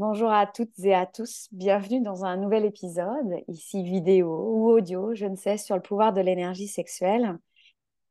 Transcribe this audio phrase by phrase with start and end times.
[0.00, 5.14] Bonjour à toutes et à tous, bienvenue dans un nouvel épisode, ici vidéo ou audio,
[5.14, 7.38] je ne sais, sur le pouvoir de l'énergie sexuelle.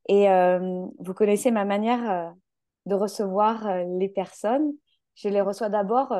[0.08, 2.30] Et euh, vous connaissez ma manière euh,
[2.86, 4.72] de recevoir euh, les personnes.
[5.16, 6.16] Je les reçois d'abord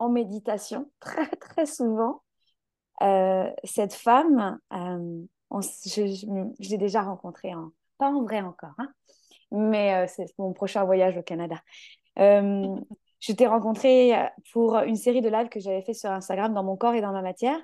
[0.00, 2.22] en méditation, très très souvent.
[3.62, 7.52] cette femme, je, l'ai déjà rencontrée,
[7.98, 8.88] pas en vrai encore, hein,
[9.52, 11.62] mais c'est mon prochain voyage au Canada.
[13.26, 16.62] Je t'ai rencontré euh, pour une série de lives que j'avais fait sur Instagram dans
[16.62, 17.58] mon corps et dans ma matière.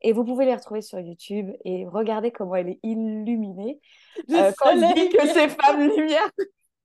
[0.00, 3.80] Et vous pouvez les retrouver sur YouTube et regarder comment elle est illuminée.
[4.30, 6.30] Euh, quand je dis que c'est femme lumière.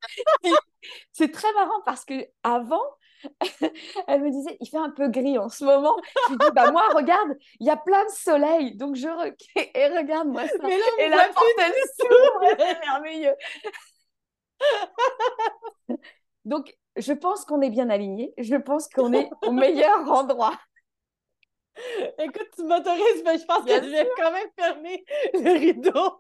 [1.12, 2.82] c'est très marrant parce que avant,
[4.08, 5.96] elle me disait, il fait un peu gris en ce moment.
[6.26, 9.08] Je lui dis, bah moi, regarde, il y a plein de soleil, donc je
[9.56, 10.58] et regarde-moi ça.
[10.64, 13.36] Mais là, et la porte, elle s'ouvre, c'est merveilleux.
[16.46, 18.34] donc, je pense qu'on est bien aligné.
[18.38, 20.60] Je pense qu'on est au meilleur endroit.
[22.20, 25.04] Écoute, tu m'autorises, mais je pense que je vais quand même fermer
[25.34, 26.18] le rideau.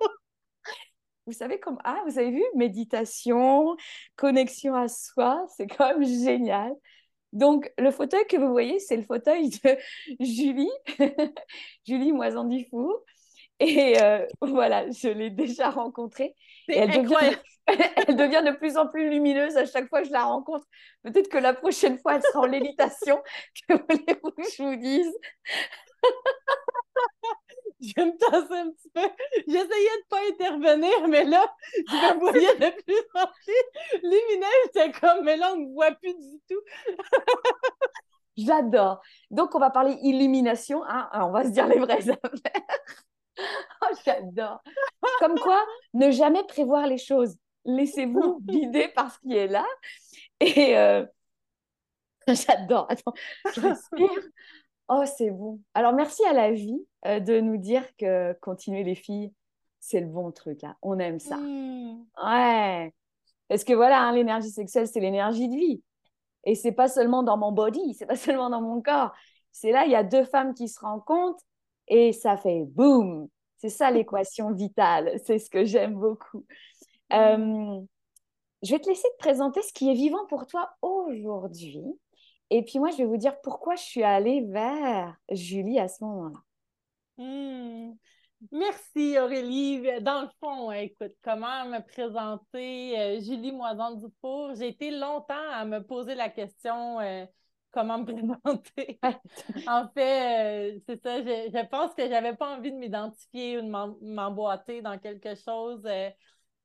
[1.25, 2.44] Vous savez comme ah, vous avez vu?
[2.56, 3.78] Méditation,
[4.16, 6.73] connexion à soi, c'est quand même génial.
[7.31, 9.78] Donc le fauteuil que vous voyez, c'est le fauteuil de
[10.20, 10.72] Julie,
[11.88, 13.03] Julie Moisan Dufour.
[13.59, 16.36] Et euh, voilà, je l'ai déjà rencontrée.
[16.67, 17.38] Elle devient,
[18.08, 20.66] elle devient de plus en plus lumineuse à chaque fois que je la rencontre.
[21.03, 23.22] Peut-être que la prochaine fois, elle sera en lévitation,
[23.70, 25.14] que je vous dise.
[27.80, 29.02] je me tasser un petit peu.
[29.47, 34.70] J'essayais de ne pas intervenir, mais là, je me voyais de plus en plus lumineuse.
[34.75, 36.61] J'étais comme, mais là, on ne voit plus du tout.
[38.36, 39.02] J'adore.
[39.30, 40.83] Donc, on va parler illumination.
[40.86, 41.09] Hein?
[41.14, 42.61] on va se dire les vraies affaires.
[43.39, 44.61] oh, j'adore.
[45.20, 47.38] Comme quoi, ne jamais prévoir les choses.
[47.66, 49.66] Laissez-vous guider par ce qui est là.
[50.39, 51.06] Et euh,
[52.28, 52.88] j'adore.
[52.89, 53.14] Attends,
[53.55, 54.09] je respire.
[54.89, 55.61] Oh, c'est bon.
[55.73, 59.33] Alors, merci à la vie euh, de nous dire que continuer les filles,
[59.80, 60.76] c'est le bon truc là.
[60.82, 61.38] On aime ça.
[61.38, 62.04] Hmm.
[62.23, 62.93] Ouais.
[63.48, 65.83] Parce que voilà, hein, l'énergie sexuelle, c'est l'énergie de vie.
[66.45, 69.14] Et c'est pas seulement dans mon body, c'est pas seulement dans mon corps.
[69.52, 71.43] C'est là, il y a deux femmes qui se rencontrent
[71.88, 73.27] et ça fait boum.
[73.58, 75.20] C'est ça l'équation vitale.
[75.26, 76.45] C'est ce que j'aime beaucoup.
[77.14, 77.82] Euh,
[78.64, 81.82] je vais te laisser te présenter ce qui est vivant pour toi aujourd'hui.
[82.50, 86.04] Et puis moi, je vais vous dire pourquoi je suis allée vers Julie à ce
[86.04, 86.40] moment-là.
[87.18, 87.94] Mm.
[88.52, 89.82] Merci Aurélie.
[90.02, 94.56] Dans le fond, écoute, comment me présenter euh, Julie Moison-Dufour?
[94.56, 97.26] J'ai été longtemps à me poser la question euh,
[97.72, 98.06] comment me
[98.44, 99.00] présenter.
[99.68, 104.14] en fait, c'est ça, je, je, pense que j'avais pas envie de m'identifier ou de
[104.14, 105.88] m'emboîter dans quelque chose.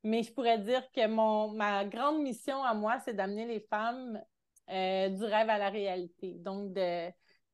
[0.03, 4.21] Mais je pourrais dire que mon, ma grande mission à moi, c'est d'amener les femmes
[4.69, 6.35] euh, du rêve à la réalité.
[6.39, 7.09] Donc, de,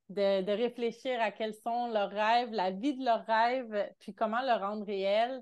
[0.09, 4.53] de, réfléchir à quels sont leurs rêves, la vie de leurs rêves, puis comment le
[4.59, 5.41] rendre réel.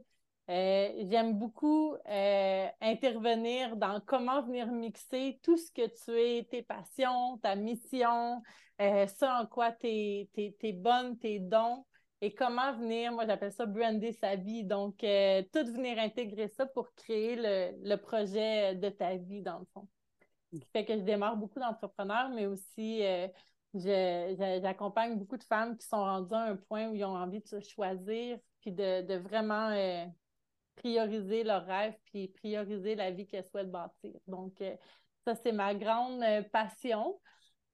[0.50, 6.64] Euh, j'aime beaucoup euh, intervenir dans comment venir mixer tout ce que tu es, tes
[6.64, 8.42] passions, ta mission,
[8.78, 11.86] ça en quoi tu es, es, bonne, tes dons,
[12.24, 14.64] et comment venir, moi j'appelle ça brander sa vie.
[14.64, 19.66] Donc, euh, tout venir intégrer ça pour créer le, projet de ta vie, dans le
[19.74, 19.90] fond.
[20.54, 23.28] Ce qui fait que je démarre beaucoup d'entrepreneurs, mais aussi euh,
[23.74, 27.48] j'accompagne beaucoup de femmes qui sont rendues à un point où ils ont envie de
[27.48, 30.06] se choisir, puis de, vraiment euh,
[30.78, 34.14] prioriser leurs rêves, puis prioriser la vie qu'elles souhaitent bâtir.
[34.28, 34.64] Donc,
[35.26, 36.24] ça, c'est ma grande
[36.54, 37.20] passion.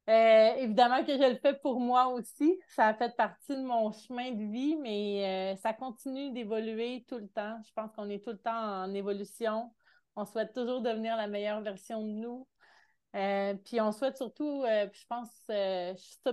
[0.09, 2.59] Euh, évidemment que je le fais pour moi aussi.
[2.69, 7.19] Ça a fait partie de mon chemin de vie, mais euh, ça continue d'évoluer tout
[7.19, 7.59] le temps.
[7.63, 9.71] Je pense qu'on est tout le temps en évolution.
[10.15, 12.47] On souhaite toujours devenir la meilleure version de nous.
[13.15, 15.29] Euh, puis on souhaite surtout, je pense,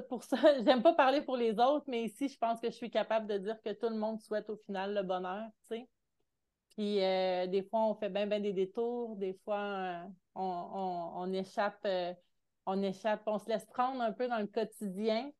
[0.08, 2.90] pour ça, j'aime pas parler pour les autres, mais ici, je pense que je suis
[2.90, 5.88] capable de dire que tout le monde souhaite au final le bonheur, tu sais.
[6.70, 10.00] Puis des fois, on fait bien, bien des détours, des fois,
[10.34, 11.86] on, échappe
[12.66, 15.30] on échappe, on se laisse prendre un peu dans le quotidien.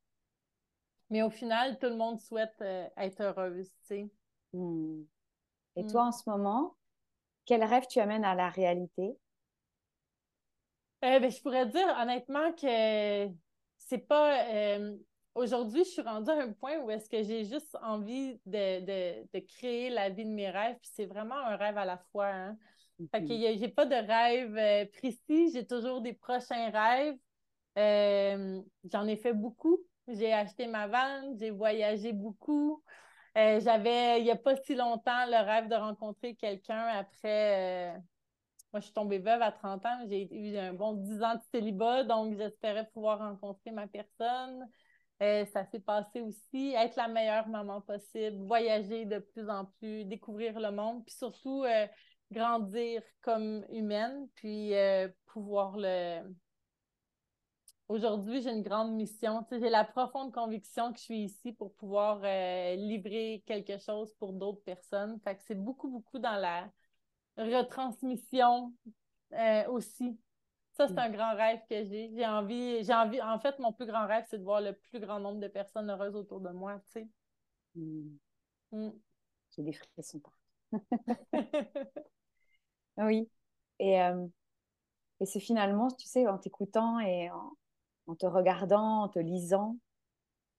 [1.11, 4.11] Mais au final, tout le monde souhaite euh, être heureuse, tu sais.
[4.53, 5.03] Hmm.
[5.77, 5.91] Et hmm.
[5.91, 6.77] toi, en ce moment,
[7.45, 9.17] quel rêve tu amènes à la réalité?
[11.05, 13.29] Euh, ben, je pourrais dire honnêtement que
[13.77, 14.45] c'est pas.
[14.49, 14.97] Euh,
[15.35, 19.91] aujourd'hui, je suis rendue à un point où est-ce que j'ai juste envie de, créer
[19.91, 20.77] la vie de mes rêves.
[20.81, 22.27] Puis c'est vraiment un rêve à la fois.
[22.27, 22.59] Hein.
[23.11, 23.59] Fait que mm-hmm.
[23.59, 27.17] j'ai pas de rêve euh, précis, j'ai toujours des prochains rêves.
[27.79, 29.79] Euh, j'en ai fait beaucoup.
[30.09, 32.83] J'ai acheté ma vanne, j'ai voyagé beaucoup.
[33.37, 38.01] Euh, j'avais, il n'y a pas si longtemps, le rêve de rencontrer quelqu'un après
[38.73, 40.07] moi, je suis tombée veuve à 30 ans.
[40.07, 44.69] J'ai eu un bon 10 ans de célibat, donc j'espérais pouvoir rencontrer ma personne.
[45.19, 50.61] Ça s'est passé aussi, être la meilleure maman possible, voyager de plus en plus, découvrir
[50.61, 51.65] le monde, puis surtout
[52.31, 56.23] grandir comme humaine, puis euh, pouvoir le.
[57.89, 59.47] Aujourd'hui, j'ai une grande mission.
[59.51, 62.19] j'ai la profonde conviction que je suis ici pour pouvoir
[62.77, 65.21] livrer quelque chose pour d'autres personnes.
[65.21, 66.69] Fait que c'est beaucoup, beaucoup dans la
[67.37, 68.75] retransmission
[69.69, 70.19] aussi
[70.77, 70.99] ça, c'est mm.
[70.99, 72.11] un grand rêve que j'ai.
[72.15, 75.01] J'ai envie, j'ai envie, en fait, mon plus grand rêve, c'est de voir le plus
[75.01, 77.09] grand nombre de personnes heureuses autour de moi, tu sais.
[77.75, 78.17] Mm.
[78.73, 78.91] Mm.
[79.51, 80.21] J'ai des frissons
[82.99, 83.29] oui.
[83.79, 84.27] Et, euh,
[85.21, 87.31] et c'est finalement, tu sais, en t'écoutant et
[88.07, 89.77] en, te regardant, en te lisant,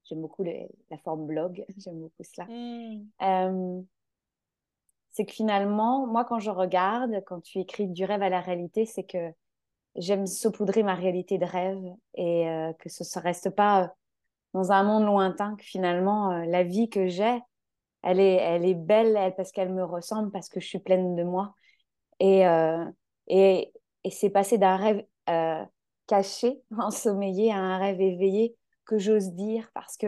[0.05, 2.47] j'aime beaucoup la forme blog, j'aime beaucoup cela.
[3.21, 3.81] Euh,
[5.11, 8.85] c'est que finalement, moi, quand je regarde, quand tu écris du rêve à la réalité,
[8.85, 9.31] c'est que
[9.95, 11.83] j'aime saupoudrer ma réalité de rêve
[12.13, 13.93] et euh, que ce ne reste pas
[14.53, 17.39] dans un monde lointain, que finalement, euh, la vie que j'ai,
[18.03, 21.15] elle est, elle est belle elle, parce qu'elle me ressemble, parce que je suis pleine
[21.15, 21.55] de moi.
[22.19, 22.43] Et,
[23.27, 23.73] et,
[24.03, 25.05] et c'est passer d'un rêve
[26.07, 28.55] caché, ensommeillé, à un rêve éveillé
[28.85, 30.07] que j'ose dire, parce que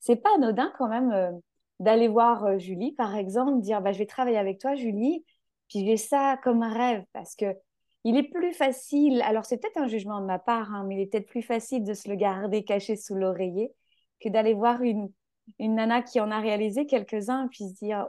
[0.00, 1.40] c'est pas anodin quand même
[1.78, 5.24] d'aller voir Julie, par exemple, dire bah, je vais travailler avec toi, Julie,
[5.68, 7.56] puis j'ai ça comme rêve, parce que
[8.04, 11.00] il est plus facile, alors c'est peut-être un jugement de ma part, hein, mais il
[11.02, 13.74] est peut-être plus facile de se le garder caché sous l'oreiller
[14.20, 15.12] que d'aller voir une,
[15.58, 18.08] une nana qui en a réalisé quelques-uns puis se dire,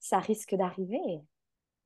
[0.00, 1.20] ça risque d'arriver.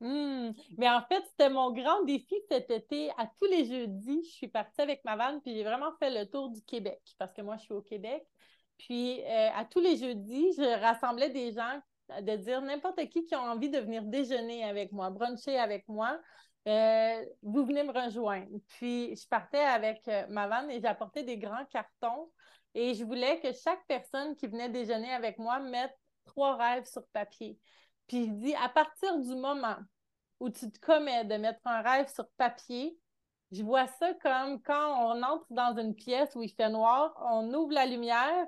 [0.03, 0.51] Hmm.
[0.79, 3.11] Mais en fait, c'était mon grand défi cet été.
[3.19, 6.29] À tous les jeudis, je suis partie avec ma vanne, puis j'ai vraiment fait le
[6.29, 8.27] tour du Québec, parce que moi, je suis au Québec.
[8.79, 11.81] Puis euh, à tous les jeudis, je rassemblais des gens
[12.21, 16.19] de dire n'importe qui qui ont envie de venir déjeuner avec moi, bruncher avec moi.
[16.67, 18.49] Euh, vous venez me rejoindre.
[18.69, 22.31] Puis, je partais avec euh, ma vanne et j'apportais des grands cartons
[22.75, 27.07] et je voulais que chaque personne qui venait déjeuner avec moi mette trois rêves sur
[27.13, 27.57] papier.
[28.09, 29.77] Puis, je dis, à partir du moment
[30.43, 32.99] où tu te commets de mettre un rêve sur papier,
[33.53, 37.53] je vois ça comme quand on entre dans une pièce où il fait noir, on
[37.55, 38.47] ouvre la lumière,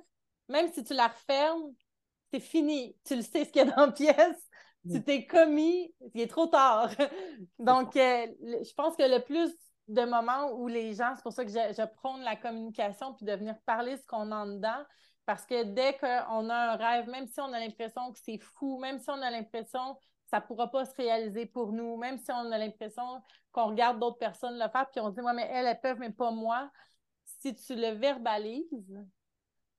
[0.48, 1.72] même si tu la refermes,
[2.32, 2.96] c'est fini.
[3.04, 4.48] Tu le sais ce qu'il y a dans la pièce
[4.90, 6.90] tu t'es commis, il est trop tard.
[7.58, 9.50] Donc, euh, je pense que le plus
[9.88, 13.24] de moments où les gens, c'est pour ça que je, je prône la communication puis
[13.24, 14.84] de venir parler ce qu'on a en dedans.
[15.26, 18.78] Parce que dès qu'on a un rêve, même si on a l'impression que c'est fou,
[18.78, 19.96] même si on a l'impression
[20.34, 23.22] ça ne pourra pas se réaliser pour nous, même si on a l'impression
[23.52, 26.10] qu'on regarde d'autres personnes le faire, puis on dit, moi, mais elles, elles peuvent, mais
[26.10, 26.72] pas moi.
[27.22, 29.00] Si tu le verbalises,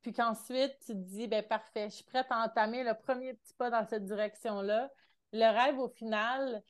[0.02, 3.54] puis qu'ensuite tu te dis, ben parfait, je suis prête à entamer le premier petit
[3.56, 4.90] pas dans cette direction-là.
[5.34, 6.64] Le rêve, au final,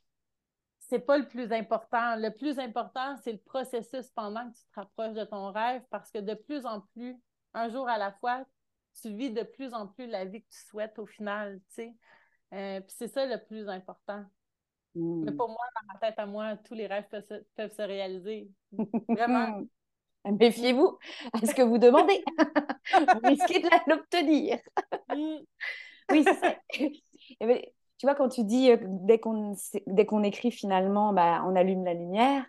[0.79, 2.15] c'est pas le plus important.
[2.15, 6.09] Le plus important, c'est le processus pendant que tu te rapproches de ton rêve parce
[6.09, 7.15] que de plus en plus,
[7.53, 8.45] un jour à la fois,
[8.99, 11.95] tu vis de plus en plus la vie que tu souhaites au final, tu sais.
[12.55, 14.23] Euh, puis c'est ça le plus important.
[14.95, 17.81] Mais pour moi, dans ma tête à moi, tous les rêves peuvent se, peuvent se
[17.81, 18.49] réaliser.
[19.09, 19.61] Vraiment.
[20.23, 20.97] Méfiez-vous
[21.33, 22.23] à ce que vous demandez?
[22.93, 24.57] vous risquez de l'obtenir.
[25.09, 25.37] Mm.
[26.11, 26.55] oui, c'est ça.
[26.79, 27.59] Eh ben,
[27.97, 29.55] tu vois, quand tu dis euh, dès qu'on
[29.87, 32.45] dès qu'on écrit finalement, bah, on allume la lumière,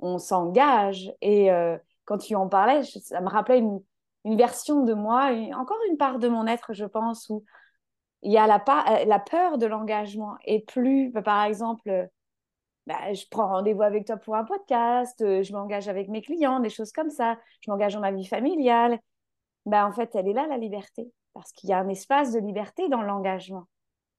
[0.00, 1.12] on s'engage.
[1.20, 3.80] Et euh, quand tu en parlais, ça me rappelait une,
[4.24, 7.44] une version de moi, encore une part de mon être, je pense, où
[8.24, 10.36] il y a la, euh, la peur de l'engagement.
[10.44, 12.08] Et plus, bah, par exemple,
[12.86, 16.60] bah, je prends rendez-vous avec toi pour un podcast, euh, je m'engage avec mes clients,
[16.60, 18.98] des choses comme ça, je m'engage dans ma vie familiale.
[19.66, 22.40] Bah, en fait, elle est là, la liberté, parce qu'il y a un espace de
[22.40, 23.68] liberté dans l'engagement.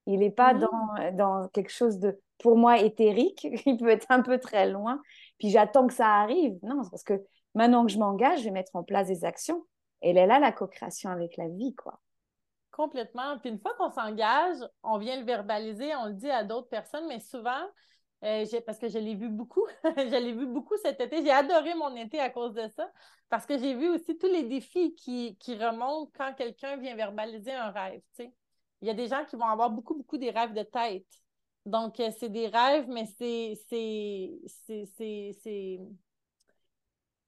[0.07, 0.59] Il n'est pas mmh.
[0.59, 5.01] dans, dans quelque chose de, pour moi, éthérique, il peut être un peu très loin,
[5.39, 6.57] puis j'attends que ça arrive.
[6.63, 7.24] Non, c'est parce que
[7.55, 9.65] maintenant que je m'engage, je vais mettre en place des actions.
[10.01, 12.00] Et elle est là, la co-création avec la vie, quoi.
[12.75, 13.39] Complètement.
[13.39, 17.08] Puis une fois qu'on s'engage, on vient le verbaliser, on le dit à d'autres personnes,
[17.08, 17.63] mais souvent,
[18.25, 19.65] euh, parce que je l'ai vu beaucoup.
[19.98, 21.24] je l'ai vu beaucoup cet été.
[21.24, 22.91] J'ai adoré mon été à cause de ça,
[23.29, 27.72] parce que j'ai vu aussi tous les défis qui, remontent quand quelqu'un vient verbaliser un
[27.72, 28.01] rêve.
[28.20, 31.08] Il y a des gens qui vont avoir beaucoup, beaucoup des rêves de tête.
[31.65, 33.58] Donc, euh, c'est des rêves, mais c'est.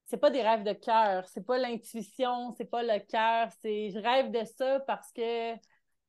[0.07, 3.99] C'est pas des rêves de cœur, c'est pas l'intuition, c'est pas le cœur, c'est je
[3.99, 5.55] rêve de ça parce que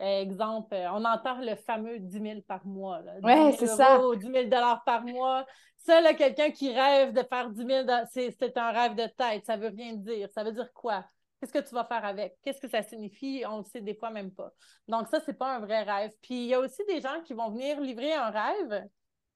[0.01, 3.01] Exemple, euh, on entend le fameux 10 000 par mois.
[3.23, 3.99] Oui, c'est ça.
[4.17, 4.49] 10 000
[4.87, 5.45] par mois.
[5.79, 9.45] Ça, quelqu'un qui rêve de faire 10 000, c'est un rêve de tête.
[9.45, 10.29] Ça veut rien dire.
[10.31, 11.05] Ça veut dire quoi?
[11.41, 12.37] Qu'est-ce que tu vas faire avec?
[12.43, 13.45] Qu'est-ce que ça signifie?
[13.49, 14.53] On le sait des fois même pas.
[14.87, 16.13] Donc, ça, c'est pas un vrai rêve.
[16.21, 18.85] Puis, il y a aussi des gens qui vont venir livrer un rêve,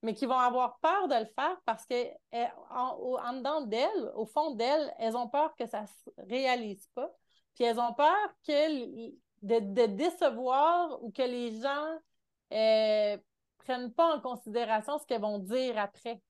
[0.02, 1.94] mais qui vont avoir peur de le faire parce que
[2.32, 6.88] eh, en, dedans d'elles, au fond d'elles, elles ont peur que ça ne se réalise
[6.94, 7.10] pas.
[7.54, 8.16] Puis elles ont peur
[8.46, 11.98] que de, décevoir ou que les gens
[12.50, 13.18] ne euh,
[13.58, 16.20] prennent pas en considération ce qu'elles vont dire après.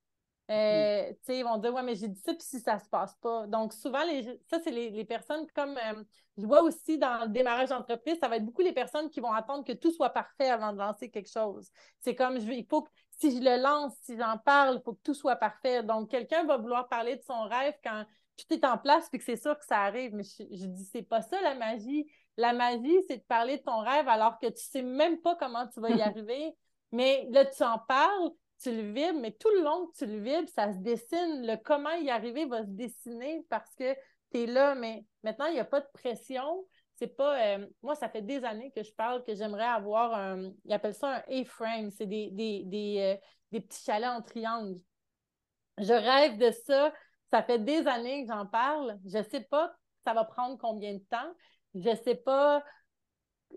[0.50, 1.33] Euh, mm.
[1.33, 3.47] Ils vont dire Ouais, mais j'ai dit ça, puis si ça ne se passe pas.
[3.47, 6.02] Donc, souvent, les, ça, c'est les, personnes comme euh,
[6.37, 9.33] je vois aussi dans le démarrage d'entreprise, ça va être beaucoup les personnes qui vont
[9.33, 11.71] attendre que tout soit parfait avant de lancer quelque chose.
[12.00, 12.91] C'est comme je, il faut que
[13.23, 15.85] si je le lance, si j'en parle, il faut que tout soit parfait.
[15.85, 18.05] Donc, quelqu'un va vouloir parler de son rêve quand
[18.37, 20.12] tout est en place puis que c'est sûr que ça arrive.
[20.12, 22.11] Mais je, je dis, c'est pas ça la magie.
[22.37, 25.69] La magie, c'est de parler de ton rêve alors que tu sais même pas comment
[25.69, 26.52] tu vas y arriver.
[26.91, 30.19] Mais là, tu en parles, tu le vibres, mais tout le long que tu le
[30.19, 31.47] vibres, ça se dessine.
[31.47, 33.95] Le comment y arriver va se dessiner parce que
[34.33, 34.75] tu es là.
[34.75, 36.67] Mais maintenant, il n'y a pas de pression.
[37.02, 37.56] C'est pas.
[37.56, 40.52] Euh, moi, ça fait des années que je parle que j'aimerais avoir un.
[40.64, 41.90] Ils appellent ça un A-frame.
[41.90, 44.78] C'est des, des, des, euh, des petits chalets en triangle.
[45.78, 46.92] Je rêve de ça.
[47.32, 49.00] Ça fait des années que j'en parle.
[49.04, 51.35] Je sais pas ça va prendre combien de temps.
[51.75, 52.62] Je ne sais pas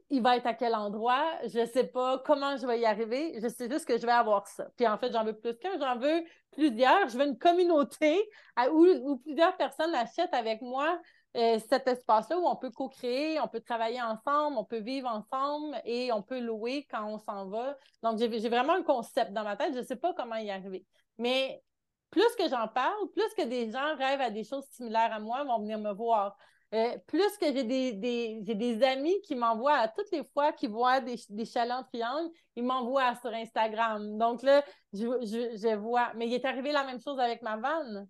[0.10, 3.48] il va être à quel endroit, je sais pas comment je vais y arriver, je
[3.48, 4.68] sais juste que je vais avoir ça.
[4.76, 6.22] Puis en fait, j'en veux plus qu'un, j'en veux
[6.52, 7.08] plusieurs.
[7.08, 8.30] Je veux une communauté
[8.72, 11.00] où, plusieurs personnes achètent avec moi
[11.36, 15.80] euh, cet espace-là où on peut co-créer, on peut travailler ensemble, on peut vivre ensemble
[15.84, 17.78] et on peut louer quand on s'en va.
[18.04, 20.86] Donc, j'ai vraiment un concept dans ma tête, je ne sais pas comment y arriver.
[21.18, 21.62] Mais
[22.10, 25.44] plus que j'en parle, plus que des gens rêvent à des choses similaires à moi,
[25.44, 26.38] vont venir me voir.
[26.74, 31.16] Euh, plus que j'ai des, amis qui m'envoient à toutes les fois qu'ils voient des,
[31.30, 34.18] des chalets triangles, ils m'envoient sur Instagram.
[34.18, 34.64] Donc là,
[34.94, 36.12] je, vois.
[36.16, 38.08] Mais il est arrivé la même chose avec ma vanne.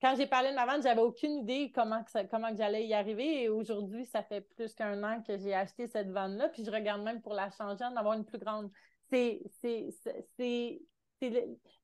[0.00, 3.42] Quand j'ai parlé de ma vanne, j'avais aucune idée comment, que comment j'allais y arriver.
[3.42, 6.48] Et aujourd'hui, ça fait plus qu'un an que j'ai acheté cette vanne-là.
[6.48, 8.70] Puis je regarde même pour la changer, en avoir une plus grande.
[9.10, 9.42] C'est.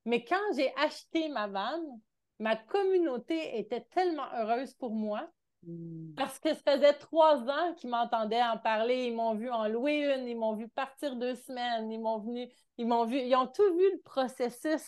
[0.05, 2.01] Mais quand j'ai acheté ma vanne,
[2.39, 5.29] ma communauté était tellement heureuse pour moi
[5.63, 6.13] Hmm.
[6.15, 9.07] Parce que ça faisait trois ans qu'ils m'entendaient en parler.
[9.07, 12.47] Ils m'ont vu en louer une, ils m'ont vu partir deux semaines, ils m'ont venu,
[12.77, 14.85] ils m'ont vu, ils ont tout vu le processus.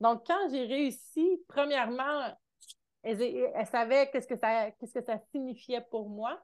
[0.00, 2.34] Donc, quand j'ai réussi, premièrement,
[3.02, 6.40] elles, savaient qu'est-ce que ça, qu'est-ce que ça signifiait pour moi.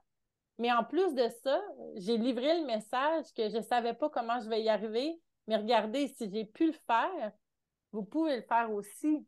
[0.59, 1.61] Mais en plus de ça,
[1.97, 5.21] j'ai livré le message que je ne savais pas comment je vais y arriver.
[5.49, 7.33] Mais regardez, si j'ai pu le faire,
[7.91, 9.27] vous pouvez le faire aussi.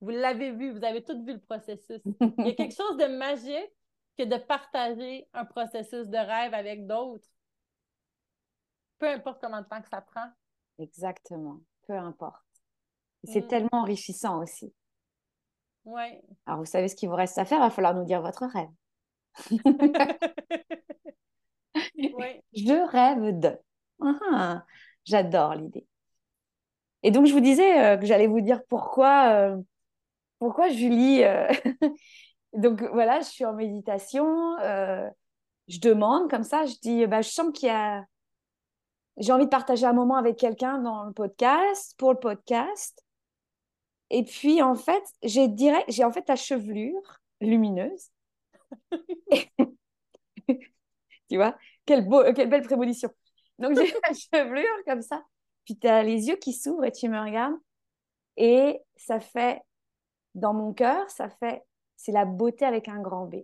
[0.00, 2.00] Vous l'avez vu, vous avez tout vu le processus.
[2.20, 3.72] Il y a quelque chose de magique
[4.18, 7.28] que de partager un processus de rêve avec d'autres.
[8.98, 10.28] Peu importe combien de temps que ça prend.
[10.78, 12.42] Exactement, peu importe.
[13.24, 13.48] C'est mm.
[13.48, 14.74] tellement enrichissant aussi.
[15.84, 16.20] Oui.
[16.46, 18.46] Alors, vous savez ce qu'il vous reste à faire, il va falloir nous dire votre
[18.46, 18.68] rêve.
[22.54, 23.58] Je rêve de.
[24.00, 24.64] Ah,
[25.04, 25.86] j'adore l'idée.
[27.02, 29.56] Et donc, je vous disais euh, que j'allais vous dire pourquoi euh,
[30.38, 31.48] pourquoi Julie euh,
[32.54, 37.50] Donc voilà, je suis en méditation, je demande comme ça, je dis, bah, je sens
[37.52, 38.04] qu'il y a...
[39.16, 43.03] J'ai envie de partager un moment avec quelqu'un dans le podcast, pour le podcast.
[44.14, 48.12] Et puis, en fait, j'ai direct, j'ai en fait ta chevelure lumineuse.
[51.28, 53.10] tu vois, quelle, beau, quelle belle prémonition.
[53.58, 55.24] Donc, j'ai ta chevelure comme ça.
[55.64, 57.56] Puis, tu as les yeux qui s'ouvrent et tu me regardes.
[58.36, 59.60] Et ça fait
[60.36, 61.64] dans mon cœur, ça fait,
[61.96, 63.38] c'est la beauté avec un grand B.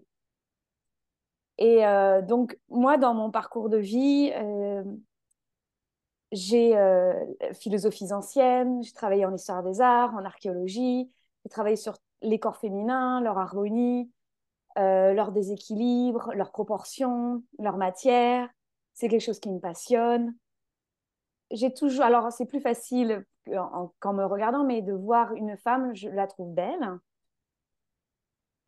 [1.58, 4.84] Et euh, donc, moi, dans mon parcours de vie, euh,
[6.32, 7.14] j'ai euh,
[7.54, 11.10] philosophies anciennes, j'ai travaillé en histoire des arts, en archéologie,
[11.44, 14.10] j'ai travaillé sur les corps féminins, leur harmonie,
[14.76, 18.48] leur déséquilibre, leur proportion, leur matière.
[18.94, 20.34] C'est quelque chose qui me passionne.
[21.50, 23.24] J'ai toujours, alors c'est plus facile
[23.98, 26.98] qu'en me regardant, mais de voir une femme, je la trouve belle.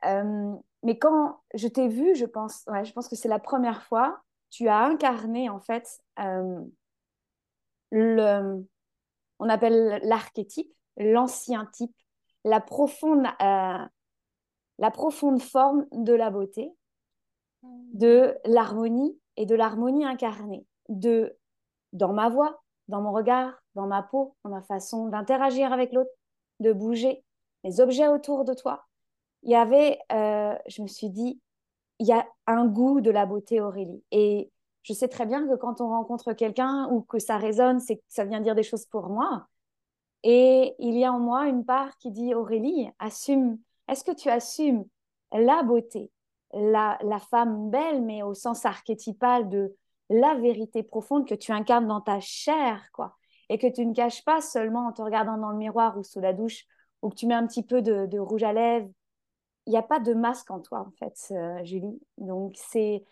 [0.04, 4.20] Euh, mais quand je t'ai vue, je pense, je pense que c'est la première fois,
[4.50, 6.60] tu as incarné en fait euh,
[7.92, 8.66] le,
[9.38, 11.94] on appelle l'archétype, l'ancien type,
[12.44, 13.86] la profonde, euh,
[14.78, 16.72] la profonde forme de la beauté,
[17.62, 21.36] de l'harmonie et de l'harmonie incarnée, de
[21.92, 26.10] dans ma voix, dans mon regard, dans ma peau, dans ma façon d'interagir avec l'autre,
[26.60, 27.22] de bouger,
[27.64, 28.86] les objets autour de toi.
[29.42, 31.40] Il y avait, euh, je me suis dit,
[31.98, 34.02] il y a un goût de la beauté, Aurélie.
[34.10, 34.50] Et
[34.82, 38.02] je sais très bien que quand on rencontre quelqu'un ou que ça résonne, c'est que
[38.08, 39.46] ça vient dire des choses pour moi.
[40.24, 43.58] Et il y a en moi une part qui dit, Aurélie, assume,
[43.88, 44.84] est-ce que tu assumes
[45.32, 46.10] la beauté,
[46.52, 49.74] la, la femme belle, mais au sens archétypal de
[50.10, 53.16] la vérité profonde que tu incarnes dans ta chair, quoi.
[53.48, 56.20] et que tu ne caches pas seulement en te regardant dans le miroir ou sous
[56.20, 56.66] la douche
[57.02, 58.88] ou que tu mets un petit peu de, rouge à lèvres,
[59.66, 62.00] il n'y a pas de masque en toi, en fait, euh, Julie.
[62.18, 63.04] Donc, c'est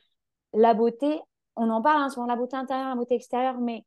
[0.52, 1.20] la beauté,
[1.61, 3.85] on en parle hein, souvent, la beauté intérieure, la beauté extérieure, mais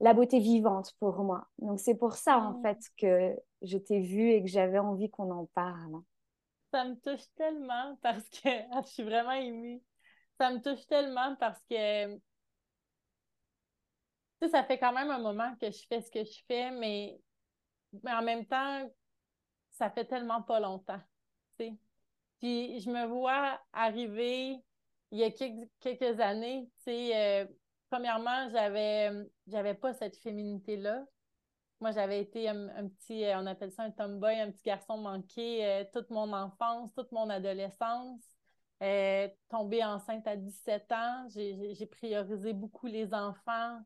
[0.00, 1.48] la beauté vivante pour moi.
[1.58, 5.30] Donc, c'est pour ça, en fait, que je t'ai vue et que j'avais envie qu'on
[5.30, 6.02] en parle.
[6.70, 9.80] Ça me touche tellement parce que ah, je suis vraiment émue.
[10.38, 12.20] Ça me touche tellement parce que
[14.46, 17.18] ça fait quand même un moment que je fais ce que je fais, mais,
[18.02, 18.86] mais en même temps,
[19.70, 21.00] ça fait tellement pas longtemps.
[21.56, 24.58] Puis je me vois arriver
[25.14, 27.46] il y a quelques, années, tu euh,
[27.88, 29.12] premièrement, j'avais
[29.46, 31.06] j'avais pas cette féminité-là.
[31.80, 35.64] Moi, j'avais été un, petit, euh, on appelle ça un tomboy, un petit garçon manqué
[35.64, 38.24] euh, toute mon enfance, toute mon adolescence.
[39.48, 43.78] tombée enceinte à 17 ans, j'ai priorisé beaucoup les enfants,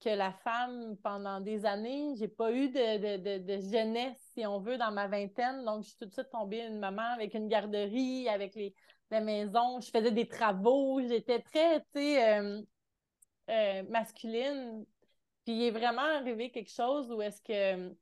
[0.00, 2.14] que la femme pendant des années.
[2.16, 5.62] J'ai pas eu de, jeunesse, si on veut, dans ma vingtaine.
[5.66, 8.74] Donc, je suis tout de suite tombée une maman avec une garderie, avec les,
[9.10, 9.80] la maison.
[9.80, 11.00] Je faisais des travaux.
[11.00, 12.62] J'étais très, tu sais, euh,
[13.50, 14.84] euh, masculine.
[15.44, 17.94] Puis, il est vraiment arrivé quelque chose où est-ce que,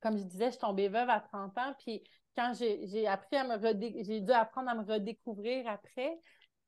[0.00, 1.74] comme je disais, je suis tombée veuve à 30 ans.
[1.78, 2.02] Puis,
[2.36, 6.18] quand j'ai appris à me j'ai dû apprendre à me redécouvrir après.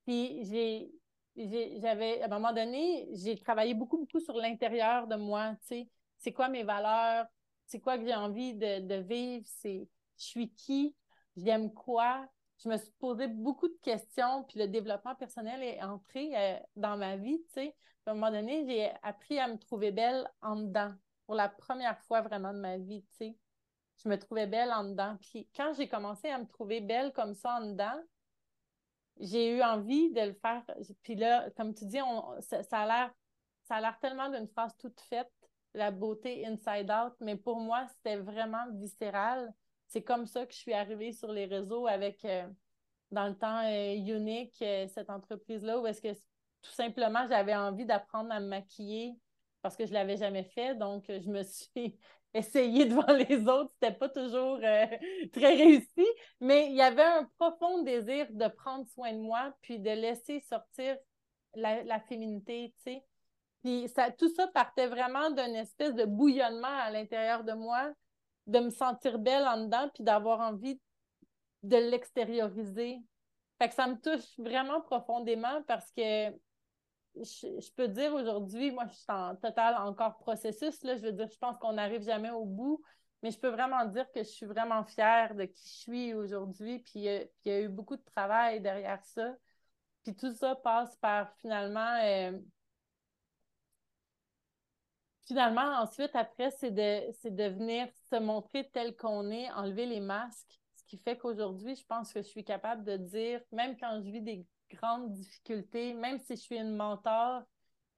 [0.07, 0.91] Puis, j'ai
[1.37, 5.89] j'avais, à un moment donné, j'ai travaillé beaucoup, beaucoup sur l'intérieur de moi, tu sais.
[6.19, 7.27] C'est quoi mes valeurs?
[7.67, 9.47] C'est quoi que j'ai envie de, vivre?
[9.47, 9.89] C'est
[10.19, 10.95] je suis qui?
[11.37, 12.27] J'aime quoi?
[12.63, 16.97] Je me suis posé beaucoup de questions, puis le développement personnel est entré euh, dans
[16.97, 17.77] ma vie, tu sais.
[18.07, 20.93] À un moment donné, j'ai appris à me trouver belle en dedans,
[21.27, 23.37] pour la première fois vraiment de ma vie, tu sais.
[24.03, 25.17] Je me trouvais belle en dedans.
[25.21, 28.01] Puis quand j'ai commencé à me trouver belle comme ça en dedans,
[29.21, 30.65] j'ai eu envie de le faire.
[31.03, 31.99] Puis là, comme tu dis,
[32.41, 33.15] ça, a l'air
[33.71, 35.31] ça a l'air tellement d'une phrase toute faite,
[35.75, 39.55] la beauté inside out, mais pour moi, c'était vraiment viscéral.
[39.91, 42.49] C'est comme ça que je suis arrivée sur les réseaux avec, euh,
[43.11, 46.15] dans le temps, euh, Unique, euh, cette entreprise-là, où est-ce que
[46.63, 49.15] tout simplement, j'avais envie d'apprendre à me maquiller
[49.63, 50.75] parce que je ne l'avais jamais fait.
[50.75, 51.99] Donc, je me suis
[52.35, 54.87] essayer devant les autres, c'était pas toujours euh,
[55.33, 56.07] très réussi,
[56.41, 60.41] mais il y avait un profond désir de prendre soin de moi, puis de laisser
[60.41, 60.97] sortir
[61.55, 63.05] la, féminité, tu sais.
[63.63, 67.93] Puis ça, tout ça partait vraiment d'une espèce de bouillonnement à l'intérieur de moi,
[68.47, 70.81] de me sentir belle en dedans, puis d'avoir envie
[71.63, 72.99] de l'extérioriser.
[73.59, 76.31] Fait que ça me touche vraiment profondément parce que
[77.17, 80.83] je, peux dire aujourd'hui, moi, je suis en total encore processus.
[80.83, 82.83] Là, je veux dire, je pense qu'on n'arrive jamais au bout,
[83.23, 86.79] mais je peux vraiment dire que je suis vraiment fière de qui je suis aujourd'hui.
[86.79, 89.35] Puis, il y a eu beaucoup de travail derrière ça.
[90.03, 91.99] Puis tout ça passe par finalement.
[92.03, 92.39] Euh,
[95.31, 100.59] finalement, ensuite, après, c'est de, venir se montrer tel qu'on est, enlever les masques.
[100.75, 104.11] Ce qui fait qu'aujourd'hui, je pense que je suis capable de dire, même quand je
[104.11, 107.45] vis des grandes difficultés, même si je suis une mentor,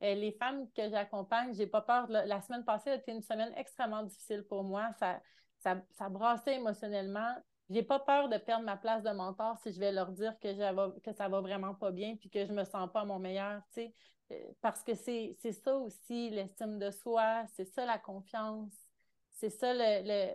[0.03, 2.07] euh, les femmes que j'accompagne, j'ai pas peur.
[2.11, 4.90] La, semaine passée a été une semaine extrêmement difficile pour moi.
[4.99, 5.23] Ça,
[5.61, 7.35] ça, ça brassait émotionnellement.
[7.71, 11.01] J'ai pas peur de perdre ma place de mentor si je vais leur dire que,
[11.01, 13.62] que ça va vraiment pas bien puis que je me sens pas mon meilleur,
[14.61, 18.73] parce que c'est ça aussi, l'estime de soi, c'est ça la confiance,
[19.31, 20.33] c'est ça le,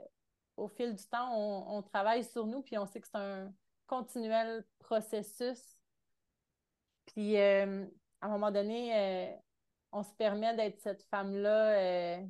[0.57, 3.53] Au fil du temps, on, on travaille sur nous puis on sait que c'est un
[3.87, 5.79] continuel processus.
[7.07, 7.85] Puis, euh,
[8.21, 9.35] à un moment donné, euh,
[9.91, 12.25] on se permet d'être cette femme-là, euh,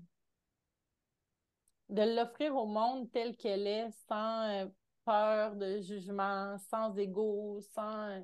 [1.90, 4.70] de l'offrir au monde telle qu'elle est, sans
[5.06, 8.22] peur de jugement, sans ego, sans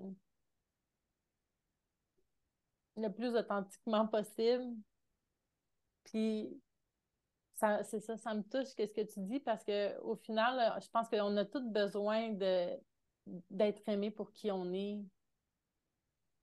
[2.97, 4.75] le plus authentiquement possible.
[6.05, 6.61] Puis,
[7.83, 11.37] c'est ça, ça me touche qu'est-ce que tu dis parce qu'au final, je pense qu'on
[11.37, 12.31] a tous besoin
[13.49, 14.99] d'être aimé pour qui on est,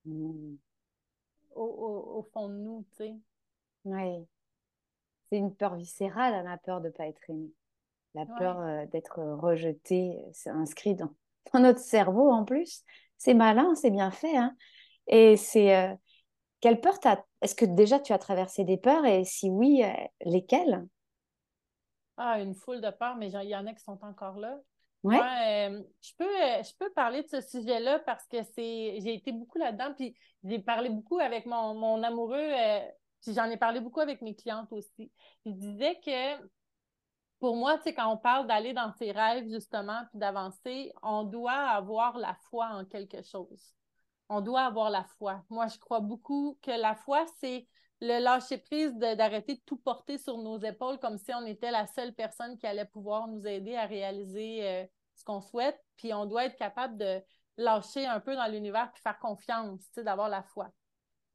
[0.05, 0.55] Mm.
[1.55, 3.15] Au, fond de nous, tu sais.
[3.85, 4.25] Oui.
[5.29, 7.51] C'est une peur viscérale, hein, la peur de ne pas être aimé.
[8.13, 11.13] La peur euh, d'être rejeté, c'est inscrit dans,
[11.53, 12.83] notre cerveau en plus.
[13.17, 14.35] C'est malin, c'est bien fait.
[14.35, 14.55] Hein.
[15.07, 15.75] Et c'est.
[15.75, 15.93] Euh,
[16.61, 17.23] quelle peur t'as?
[17.41, 19.91] Est-ce que déjà tu as traversé des peurs et si oui, euh,
[20.25, 20.87] lesquelles?
[22.17, 24.59] Ah, une foule de peurs, mais il y en a qui sont encore là.
[25.03, 25.17] Ouais.
[25.17, 29.31] Euh, je, peux, euh, je peux parler de ce sujet-là parce que c'est j'ai été
[29.31, 32.79] beaucoup là-dedans, puis j'ai parlé beaucoup avec mon, amoureux, euh,
[33.23, 35.11] puis j'en ai parlé beaucoup avec mes clientes aussi.
[35.45, 36.47] Je disais que
[37.39, 41.23] pour moi, tu sais, quand on parle d'aller dans ses rêves, justement, puis d'avancer, on
[41.23, 43.73] doit avoir la foi en quelque chose.
[44.33, 45.43] On doit avoir la foi.
[45.49, 47.67] Moi, je crois beaucoup que la foi, c'est
[47.99, 51.85] le lâcher prise d'arrêter de, tout porter sur nos épaules comme si on était la
[51.85, 55.77] seule personne qui allait pouvoir nous aider à réaliser euh, ce qu'on souhaite.
[55.97, 57.21] Puis on doit être capable de
[57.57, 60.69] lâcher un peu dans l'univers puis faire confiance, d'avoir la foi.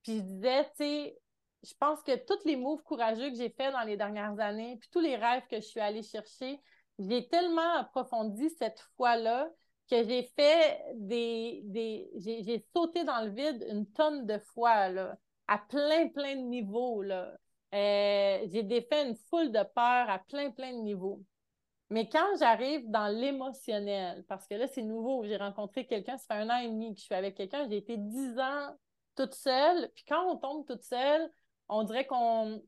[0.02, 1.18] Puis je disais, tu sais,
[1.64, 4.88] je pense que tous les moves courageux que j'ai faits dans les dernières années, puis
[4.90, 6.62] tous les rêves que je suis allée chercher,
[6.98, 9.50] j'ai tellement approfondi cette foi-là
[9.88, 11.62] que j'ai fait des.
[11.64, 16.42] des j'ai sauté dans le vide une tonne de fois, là, à plein, plein de
[16.42, 17.02] niveaux.
[17.02, 17.36] Là.
[17.74, 21.22] Euh, j'ai défait une foule de peurs à plein, plein de niveaux.
[21.90, 26.40] Mais quand j'arrive dans l'émotionnel, parce que là, c'est nouveau, j'ai rencontré quelqu'un, ça fait
[26.42, 28.76] un an et demi que je suis avec quelqu'un, j'ai été dix ans
[29.14, 31.30] toute seule, puis quand on tombe toute seule,
[31.68, 32.60] on dirait qu'on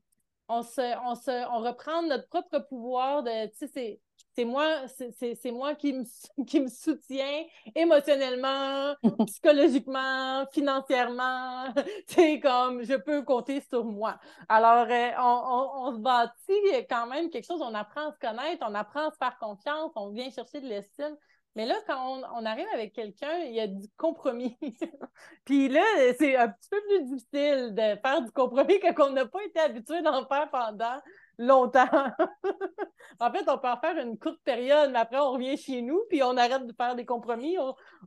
[0.49, 4.01] on se, on se, on reprend notre propre pouvoir de, tu sais,
[4.35, 6.03] c'est moi, c'est moi qui me,
[6.45, 7.43] qui me soutient
[7.75, 8.95] émotionnellement,
[9.27, 11.73] psychologiquement, financièrement.
[12.07, 14.17] C'est comme je peux compter sur moi.
[14.47, 18.65] Alors, euh, on, on, se bâtit quand même quelque chose, on apprend à se connaître,
[18.67, 21.17] on apprend à se faire confiance, on vient chercher de l'estime.
[21.55, 24.57] Mais là, quand on, arrive avec quelqu'un, il y a du compromis.
[25.45, 25.83] Puis là,
[26.17, 29.59] c'est un petit peu plus difficile de faire du compromis quand on n'a pas été
[29.59, 30.99] habitué d'en faire pendant
[31.39, 31.87] longtemps.
[33.19, 36.01] en fait, on peut en faire une courte période, mais après, on revient chez nous,
[36.09, 37.57] puis on arrête de faire des compromis,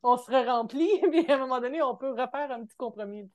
[0.02, 3.28] on, se remplit, puis à un moment donné, on peut refaire un petit compromis.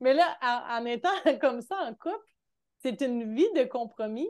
[0.00, 0.36] Mais là,
[0.70, 1.08] en, étant
[1.40, 2.34] comme ça en couple,
[2.82, 4.28] c'est une vie de compromis.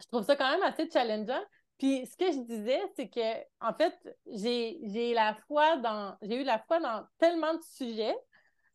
[0.00, 1.42] Je trouve ça quand même assez challengeant.
[1.80, 3.94] Puis ce que je disais, c'est que en fait,
[4.26, 8.16] j'ai la foi dans j'ai eu la foi dans tellement de sujets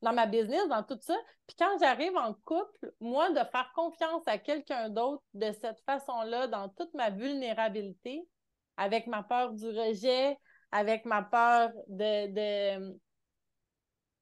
[0.01, 1.15] dans ma business, dans tout ça.
[1.47, 6.47] Puis quand j'arrive en couple, moi, de faire confiance à quelqu'un d'autre de cette façon-là,
[6.47, 8.27] dans toute ma vulnérabilité,
[8.77, 10.37] avec ma peur du rejet,
[10.71, 12.99] avec ma peur de, de,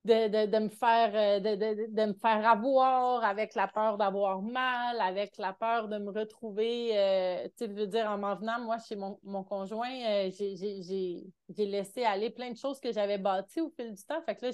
[0.05, 5.53] de, me, faire, euh, de, me faire avoir, avec la peur d'avoir mal, avec la
[5.53, 9.93] peur de me retrouver, euh, tu veux dire, en m'en venant, moi, chez mon, conjoint,
[10.05, 14.21] euh, j'ai laissé aller plein de choses que j'avais bâties au fil du temps.
[14.25, 14.51] Fait que là,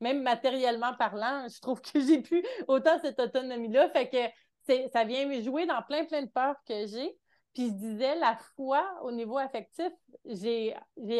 [0.00, 3.90] même matériellement parlant, je trouve que j'ai plus autant cette autonomie-là.
[3.90, 7.16] Fait que ça vient me jouer dans plein, plein de peurs que j'ai.
[7.52, 9.92] Puis je disais, la foi au niveau affectif,
[10.24, 10.74] j'ai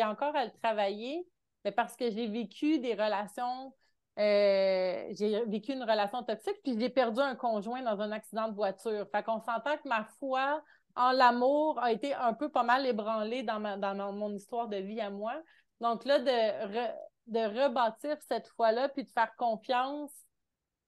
[0.04, 1.26] encore à le travailler,
[1.64, 3.74] mais parce que j'ai vécu des relations,
[4.18, 8.54] euh, j'ai vécu une relation toxique, puis j'ai perdu un conjoint dans un accident de
[8.54, 9.06] voiture.
[9.12, 10.62] Fait qu'on s'entend que ma foi
[10.96, 14.76] en l'amour a été un peu pas mal ébranlée dans, ma, dans mon histoire de
[14.76, 15.34] vie à moi.
[15.80, 16.90] Donc là, de,
[17.26, 20.12] de rebâtir cette foi-là puis de faire confiance.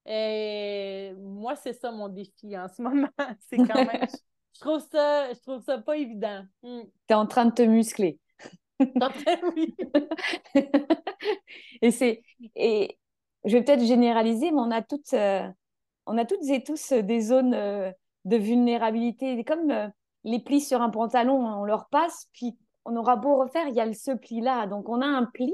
[0.05, 3.09] Et moi, c'est ça mon défi en ce moment.
[3.49, 4.07] C'est quand même.
[4.55, 6.45] je, trouve ça, je trouve ça pas évident.
[6.63, 6.83] Hmm.
[6.83, 8.19] Tu es en train de te muscler.
[9.57, 9.75] Oui.
[11.83, 12.23] et c'est.
[12.57, 12.99] Et
[13.45, 15.49] je vais peut-être généraliser, mais on a toutes, euh,
[16.07, 17.91] on a toutes et tous des zones euh,
[18.25, 19.43] de vulnérabilité.
[19.45, 19.89] Comme euh,
[20.25, 23.81] les plis sur un pantalon, on leur passe, puis on aura beau refaire, il y
[23.81, 24.67] a ce pli-là.
[24.67, 25.53] Donc on a un pli,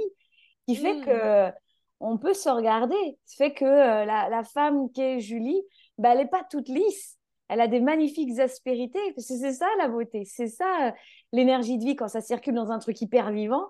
[0.66, 1.04] qui fait mmh.
[1.04, 1.52] que
[2.00, 3.18] on peut se regarder.
[3.24, 5.62] Ce fait que euh, la, femme qui est Julie,
[5.98, 7.17] bah, elle n'est pas toute lisse.
[7.48, 9.14] Elle a des magnifiques aspérités.
[9.16, 10.24] C'est ça la beauté.
[10.24, 10.90] C'est ça euh,
[11.32, 13.66] l'énergie de vie quand ça circule dans un truc hyper vivant.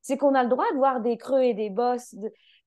[0.00, 2.14] C'est qu'on a le droit de voir des creux et des bosses,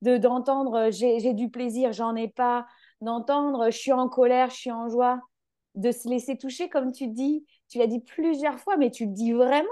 [0.01, 2.65] de d'entendre euh, j'ai du plaisir, j'en ai pas,
[3.01, 5.19] d'entendre je suis en colère, je suis en joie,
[5.75, 7.45] de se laisser toucher comme tu dis.
[7.69, 9.67] Tu l'as dit plusieurs fois, mais tu le dis vraiment.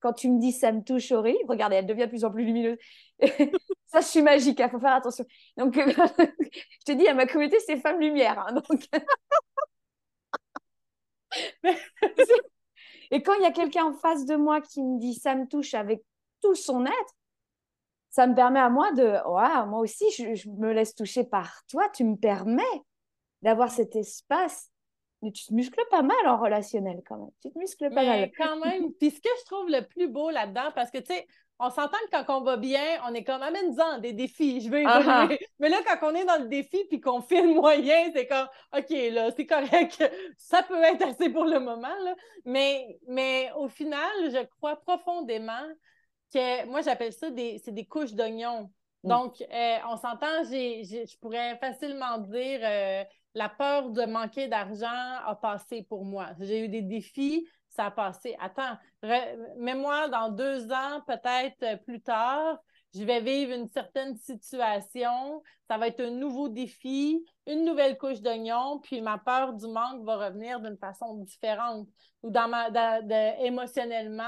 [0.00, 2.44] Quand tu me dis ça me touche Aurélie, regardez, elle devient de plus en plus
[2.44, 2.78] lumineuse.
[3.86, 5.24] ça, je suis magique, il hein, faut faire attention.
[5.56, 8.38] Donc, je te dis, à ma communauté, c'est femme lumière.
[8.46, 8.88] Hein, donc...
[13.10, 15.46] Et quand il y a quelqu'un en face de moi qui me dit ça me
[15.46, 16.02] touche avec
[16.40, 17.14] tout son être,
[18.10, 21.88] ça me permet à moi de, ouais, moi aussi, je, me laisse toucher par toi.
[21.90, 22.62] Tu me permets
[23.42, 24.70] d'avoir cet espace
[25.22, 27.30] mais tu te muscles pas mal en relationnel quand même.
[27.42, 28.30] Tu te muscles pas mal.
[28.36, 28.92] quand même.
[28.94, 31.26] Puis ce que je trouve le plus beau là-dedans, parce que tu sais,
[31.60, 34.80] on s'entend que quand on va bien, on est comme amène-en des défis, je veux
[34.80, 35.38] évoluer.
[35.58, 38.48] Mais là, quand on est dans le défi puis qu'on fait le moyen, c'est comme
[38.76, 40.02] OK, là, c'est correct.
[40.38, 41.94] Ça peut être assez pour le moment.
[42.04, 42.14] Là.
[42.46, 45.66] Mais, mais au final, je crois profondément
[46.32, 48.70] que moi, j'appelle ça des, c'est des couches d'oignons.
[49.04, 49.08] Mm.
[49.08, 55.38] Donc, euh, on s'entend, je pourrais facilement dire euh, la peur de manquer d'argent a
[55.40, 56.28] passé pour moi.
[56.40, 58.36] J'ai eu des défis, ça a passé.
[58.40, 58.76] Attends,
[59.58, 62.58] mets-moi dans deux ans, peut-être plus tard,
[62.94, 68.20] je vais vivre une certaine situation, ça va être un nouveau défi, une nouvelle couche
[68.20, 71.86] d'oignon, puis ma peur du manque va revenir d'une façon différente.
[72.22, 72.68] Ou dans ma,
[73.38, 74.24] émotionnellement,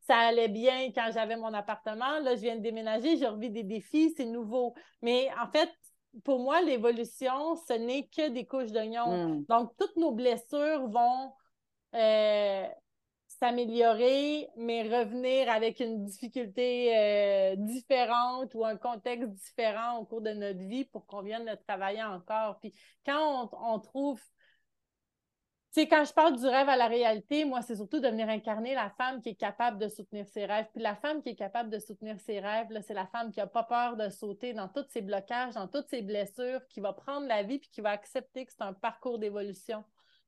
[0.00, 2.18] ça allait bien quand j'avais mon appartement.
[2.20, 4.74] Là, je viens de déménager, je revis des défis, c'est nouveau.
[5.02, 5.70] Mais en fait,
[6.24, 9.28] pour moi, l'évolution, ce n'est que des couches d'oignon.
[9.28, 9.44] Mm.
[9.48, 11.32] Donc, toutes nos blessures vont
[11.94, 12.66] euh,
[13.38, 20.30] s'améliorer, mais revenir avec une difficulté euh, différente ou un contexte différent au cours de
[20.30, 22.58] notre vie pour qu'on vienne le travailler encore.
[22.60, 22.72] Puis
[23.04, 24.20] quand on, on trouve
[25.76, 28.74] sais, quand je parle du rêve à la réalité, moi, c'est surtout de venir incarner
[28.74, 30.66] la femme qui est capable de soutenir ses rêves.
[30.72, 33.46] Puis la femme qui est capable de soutenir ses rêves, c'est la femme qui n'a
[33.46, 37.26] pas peur de sauter dans tous ses blocages, dans toutes ses blessures, qui va prendre
[37.26, 39.84] la vie puis qui va accepter que c'est un parcours d'évolution.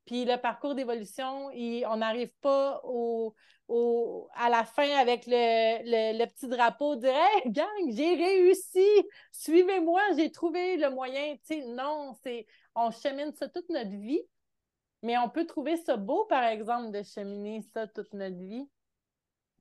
[0.09, 3.35] Puis le parcours d'évolution, on n'arrive pas au,
[4.35, 8.88] à la fin avec le, petit drapeau, dire Hey, gang, j'ai réussi,
[9.33, 11.37] suivez-moi, j'ai trouvé le moyen.
[11.66, 14.23] non, c'est on chemine ça toute notre vie.
[15.03, 18.66] Mais on peut trouver ça beau, par exemple, de cheminer ça toute notre vie.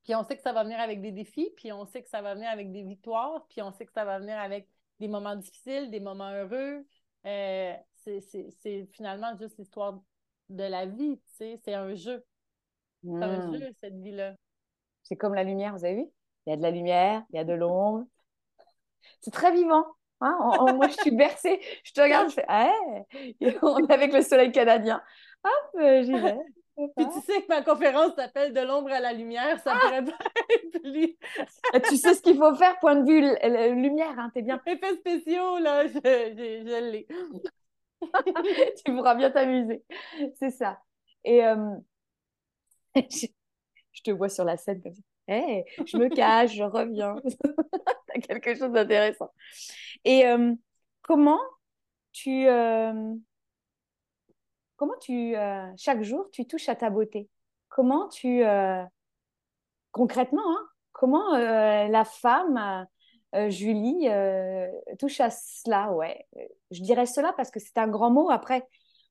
[0.02, 2.22] Puis on sait que ça va venir avec des défis, puis on sait que ça
[2.22, 4.66] va venir avec des victoires, puis on sait que ça va venir avec
[4.98, 6.86] des moments difficiles, des moments heureux.
[7.26, 10.00] Euh, c'est finalement juste l'histoire
[10.48, 11.60] de la vie, tu sais.
[11.64, 12.24] C'est un jeu.
[13.02, 14.34] C'est un jeu, cette vie-là.
[15.02, 16.06] C'est comme la lumière, vous avez vu?
[16.46, 18.06] Il y a de la lumière, il y a de l'ombre.
[19.20, 19.84] C'est très vivant.
[20.20, 20.36] Hein?
[20.74, 21.60] moi, je suis bercée.
[21.84, 22.72] Je te regarde, je fais Ah,
[23.62, 25.02] on est avec le soleil canadien.
[25.44, 26.38] Hop, euh, j'y vais.
[26.96, 29.80] Puis tu sais que ma conférence s'appelle De l'ombre à la lumière, ça ah!
[29.80, 30.18] pourrait pas
[30.50, 31.16] être plus.
[31.88, 33.20] tu sais ce qu'il faut faire, point de vue
[33.74, 34.60] lumière, hein, t'es bien.
[34.64, 37.06] Effets spéciaux, là, je, je, l'ai.
[38.84, 39.82] tu pourras bien t'amuser.
[40.38, 40.80] C'est ça.
[41.24, 41.76] Et euh,
[42.94, 45.02] je, te vois sur la scène comme ça.
[45.28, 47.16] Hey, je me cache, je reviens.
[48.06, 49.30] T'as quelque chose d'intéressant.
[50.04, 50.54] Et euh,
[51.02, 51.40] comment
[52.12, 52.48] tu
[54.78, 57.28] comment tu, euh, chaque jour, tu touches à ta beauté?
[57.68, 58.82] Comment tu, euh,
[59.90, 62.86] concrètement, hein, comment euh, la femme,
[63.48, 64.08] Julie,
[64.98, 66.26] touche à cela Ouais,
[66.70, 68.30] je dirais cela parce que c'est un grand mot.
[68.30, 68.66] Après,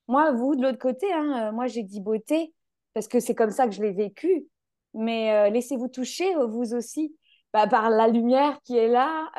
[0.07, 2.53] moi, vous, de l'autre côté, hein, moi, j'ai dit beauté
[2.93, 4.47] parce que c'est comme ça que je l'ai vécu.
[4.93, 7.15] Mais laissez-vous toucher, vous aussi,
[7.53, 9.29] bah, par la lumière qui est là,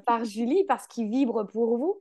[0.06, 2.00] par Julie, parce qu'il vibre pour vous.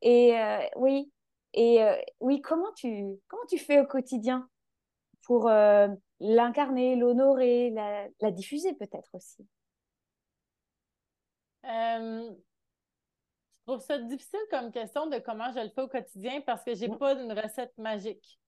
[0.00, 0.34] Et
[0.76, 1.10] oui,
[1.56, 4.48] et euh, oui, comment tu, comment tu fais au quotidien
[5.22, 5.88] pour euh,
[6.20, 9.46] l'incarner, l'honorer, la, la, diffuser peut-être aussi?
[11.68, 16.62] Euh, Je trouve ça difficile comme question de comment je le fais au quotidien parce
[16.64, 16.98] que j'ai n'ai mm.
[16.98, 18.38] pas une recette magique.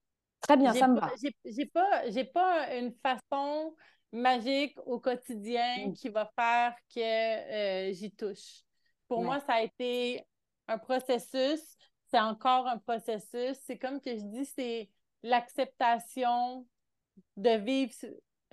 [0.41, 1.11] Très bien, ça me va.
[1.45, 3.75] J'ai pas, j'ai pas une façon
[4.11, 5.93] magique au quotidien mm.
[5.93, 8.61] qui va faire que j'y touche.
[9.07, 10.25] Pour moi, ça a été
[10.67, 11.77] un processus
[12.09, 13.57] c'est encore un processus.
[13.65, 14.89] C'est comme que je dis, c'est
[15.23, 16.65] l'acceptation
[17.37, 17.93] de vivre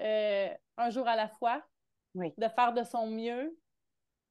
[0.00, 1.62] euh, un jour à la fois,
[2.14, 3.56] de faire de son mieux,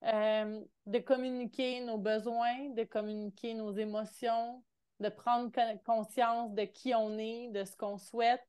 [0.05, 4.63] euh, de communiquer nos besoins, de communiquer nos émotions,
[4.99, 5.51] de prendre
[5.83, 8.45] conscience de qui on est, de ce qu'on souhaite,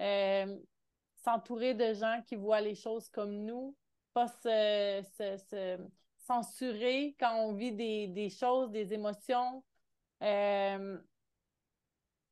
[0.00, 0.58] euh,
[1.24, 3.76] s'entourer de gens qui voient les choses comme nous,
[4.12, 5.02] pas se,
[6.26, 9.62] censurer quand on vit des, des choses, des émotions,
[10.22, 10.98] euh,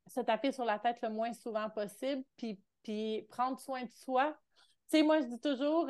[0.07, 4.37] se taper sur la tête le moins souvent possible, puis, puis prendre soin de soi.
[4.89, 5.87] Tu sais, moi, je dis toujours,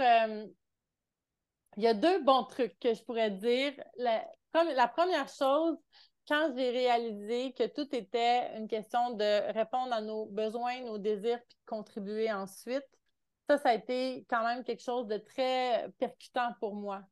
[1.77, 3.73] il y a deux bons trucs que je pourrais dire.
[3.97, 5.77] La, première chose,
[6.27, 11.39] quand j'ai réalisé que tout était une question de répondre à nos besoins, nos désirs,
[11.47, 12.85] puis de contribuer ensuite,
[13.47, 17.03] ça, ça a été quand même quelque chose de très percutant pour moi.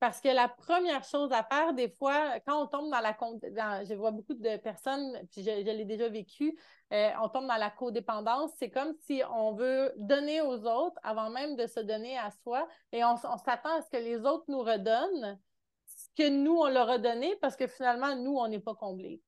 [0.00, 3.84] Parce que la première chose à faire, des fois, quand on tombe dans la...
[3.84, 6.58] Je vois beaucoup de personnes, puis je, l'ai déjà vécu,
[6.92, 8.50] euh, on tombe dans la codépendance.
[8.58, 12.66] C'est comme si on veut donner aux autres avant même de se donner à soi
[12.92, 15.38] et on, s'attend à ce que les autres nous redonnent
[15.84, 19.20] ce que nous, on leur a donné parce que finalement, nous, on n'est pas comblés.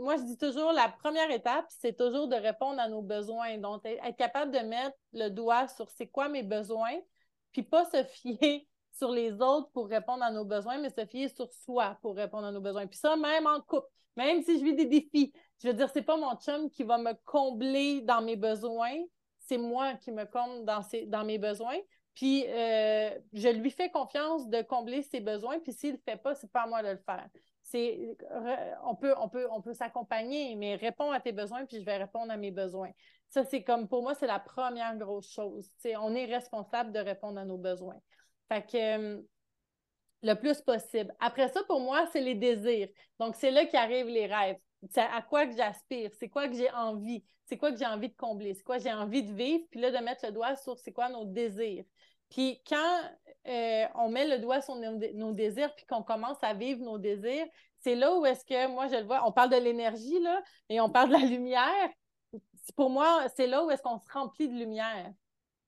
[0.00, 3.58] moi, je dis toujours, la première étape, c'est toujours de répondre à nos besoins.
[3.58, 6.96] Donc, être capable de mettre le doigt sur c'est quoi mes besoins,
[7.52, 8.67] puis pas se fier
[8.98, 12.46] sur les autres pour répondre à nos besoins, mais se fier sur soi pour répondre
[12.46, 12.86] à nos besoins.
[12.86, 15.32] Puis ça, même en couple, même si je vis des défis,
[15.62, 18.96] je veux dire, c'est pas mon chum qui va me combler dans mes besoins,
[19.38, 21.78] c'est moi qui me comble dans, dans mes besoins.
[22.14, 26.16] Puis euh, je lui fais confiance de combler ses besoins, puis s'il ne le fait
[26.16, 27.28] pas, c'est pas à moi de le faire.
[27.62, 28.16] C'est,
[28.84, 31.98] on peut, on peut, on peut s'accompagner, mais réponds à tes besoins, puis je vais
[31.98, 32.90] répondre à mes besoins.
[33.28, 35.70] Ça, c'est comme, pour moi, c'est la première grosse chose.
[35.76, 38.00] C'est, on est responsable de répondre à nos besoins.
[38.48, 39.20] Fait que euh,
[40.22, 41.14] le plus possible.
[41.20, 42.88] Après ça, pour moi, c'est les désirs.
[43.18, 44.56] Donc, c'est là qu'arrivent les rêves.
[44.90, 48.10] C'est à quoi que j'aspire, c'est quoi que j'ai envie, c'est quoi que j'ai envie
[48.10, 50.78] de combler, c'est quoi j'ai envie de vivre, puis là, de mettre le doigt sur
[50.78, 51.84] c'est quoi nos désirs.
[52.30, 53.00] Puis quand
[53.48, 57.46] euh, on met le doigt sur nos, désirs puis qu'on commence à vivre nos désirs,
[57.80, 60.80] c'est là où est-ce que, moi, je le vois, on parle de l'énergie, là, et
[60.80, 61.90] on parle de la lumière.
[62.76, 65.10] Pour moi, c'est là où est-ce qu'on se remplit de lumière.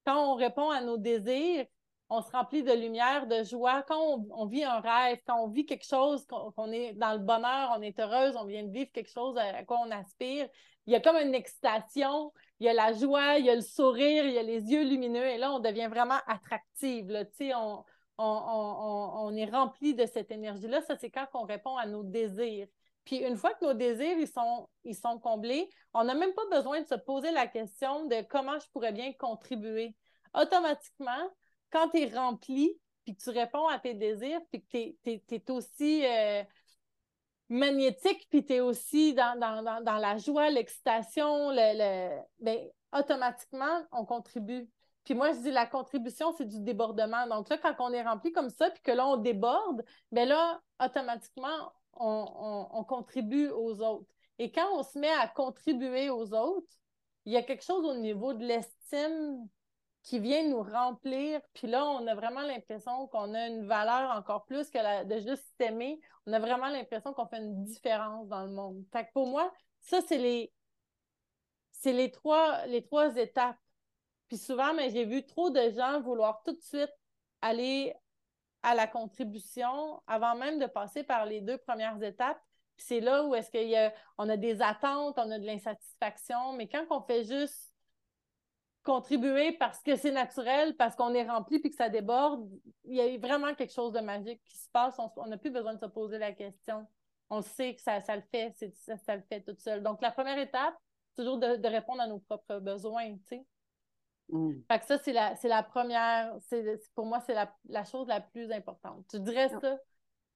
[0.05, 1.67] Quand on répond à nos désirs,
[2.11, 3.83] on se remplit de lumière, de joie.
[3.85, 7.73] Quand on, vit un rêve, quand on vit quelque chose, qu'on est dans le bonheur,
[7.77, 10.49] on est heureuse, on vient de vivre quelque chose à, quoi on aspire,
[10.87, 13.61] il y a comme une excitation, il y a la joie, il y a le
[13.61, 17.11] sourire, il y a les yeux lumineux, et là, on devient vraiment attractive.
[17.11, 17.25] Là.
[17.57, 17.85] On,
[18.19, 20.83] on, est rempli de cette énergie-là.
[20.83, 22.67] Ça, c'est quand on répond à nos désirs.
[23.05, 26.45] Puis une fois que nos désirs ils sont, ils sont comblés, on n'a même pas
[26.51, 29.97] besoin de se poser la question de comment je pourrais bien contribuer.
[30.35, 31.31] Automatiquement,
[31.71, 35.51] quand tu es rempli, puis que tu réponds à tes désirs, puis que tu es,
[35.51, 36.43] aussi euh,
[37.49, 39.39] magnétique, puis tu es aussi dans,
[39.85, 42.59] la joie, l'excitation, le, ben,
[42.93, 44.69] automatiquement, on contribue.
[45.05, 47.27] Puis moi, je dis la contribution, c'est du débordement.
[47.27, 50.61] Donc là, quand on est rempli comme ça, puis que là, on déborde, bien là,
[50.83, 54.11] automatiquement, on, contribue aux autres.
[54.39, 56.73] Et quand on se met à contribuer aux autres,
[57.27, 59.47] il y a quelque chose au niveau de l'estime
[60.03, 61.41] qui vient nous remplir.
[61.55, 65.45] Puis là, on a vraiment l'impression qu'on a une valeur encore plus que de juste
[65.59, 66.01] s'aimer.
[66.27, 68.85] On a vraiment l'impression qu'on fait une différence dans le monde.
[68.93, 70.53] Fait que pour moi, ça, c'est les,
[71.73, 72.67] c'est les trois,
[73.17, 73.59] étapes.
[74.29, 76.93] Puis souvent, mais j'ai vu trop de gens vouloir tout de suite
[77.43, 77.95] aller
[78.63, 82.41] à la contribution avant même de passer par les deux premières étapes.
[82.77, 86.69] Puis c'est là où est-ce qu'on a, a des attentes, on a de l'insatisfaction, mais
[86.69, 87.70] quand on fait juste
[88.83, 92.49] contribuer parce que c'est naturel, parce qu'on est rempli puis que ça déborde,
[92.85, 94.97] il y a vraiment quelque chose de magique qui se passe.
[95.17, 96.87] On n'a plus besoin de se poser la question.
[97.29, 99.83] On sait que ça, ça le fait, ça, ça, le fait tout seul.
[99.83, 100.75] Donc, la première étape,
[101.11, 103.47] c'est toujours de, répondre à nos propres besoins, tu sais.
[104.31, 104.63] Mm.
[104.71, 106.37] Fait que ça, c'est la, la première,
[106.95, 109.05] pour moi, c'est la, chose la plus importante.
[109.09, 109.79] Tu dirais ça?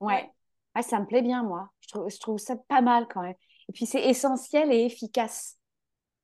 [0.01, 0.31] Ouais.
[0.77, 0.83] ouais.
[0.83, 1.71] ça me plaît bien, moi.
[1.81, 3.37] Je trouve, je trouve ça pas mal quand même.
[3.69, 5.59] Et puis, c'est essentiel et efficace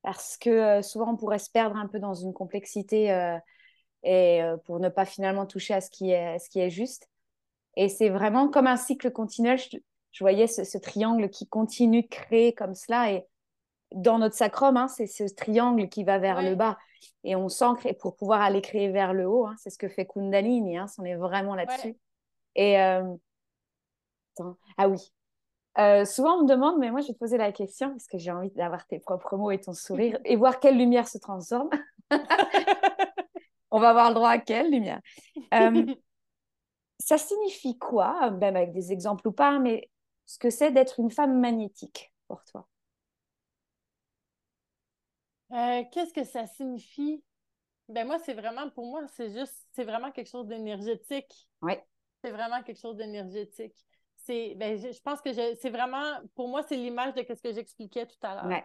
[0.01, 3.37] parce que euh, souvent on pourrait se perdre un peu dans une complexité euh,
[4.03, 7.07] et euh, pour ne pas finalement toucher à ce qui est, ce qui est juste.
[7.77, 9.59] Et c'est vraiment comme un cycle continuel.
[9.59, 13.13] Je, voyais ce, triangle qui continue de créer comme cela.
[13.13, 13.25] Et
[13.93, 16.77] dans notre sacrum, hein, c'est ce triangle qui va vers le bas.
[17.23, 19.45] Et on s'ancre pour pouvoir aller créer vers le haut.
[19.45, 19.55] Hein.
[19.57, 20.77] c'est ce que fait Kundalini.
[20.77, 21.95] Hein, on est vraiment là-dessus.
[22.55, 23.03] Et ah
[24.89, 25.13] oui,
[25.77, 28.17] euh, souvent, on me demande, mais moi, je vais te poser la question parce que
[28.17, 31.69] j'ai envie d'avoir tes propres mots et ton sourire et voir quelle lumière se transforme.
[33.71, 34.99] on va avoir le droit à quelle lumière?
[35.53, 35.85] Euh,
[36.99, 39.89] ça signifie quoi, même avec des exemples ou pas, mais
[40.25, 42.67] ce que c'est d'être une femme magnétique pour toi?
[45.53, 47.23] Euh, Qu'est-ce que ça signifie?
[47.89, 51.49] Ben moi, c'est vraiment, pour moi, c'est juste, c'est vraiment quelque chose d'énergétique.
[51.61, 51.73] Oui.
[52.23, 53.75] C'est vraiment quelque chose d'énergétique
[54.31, 58.05] c'est, ben, je, pense que c'est vraiment, pour moi, c'est l'image de ce que j'expliquais
[58.05, 58.63] tout à l'heure.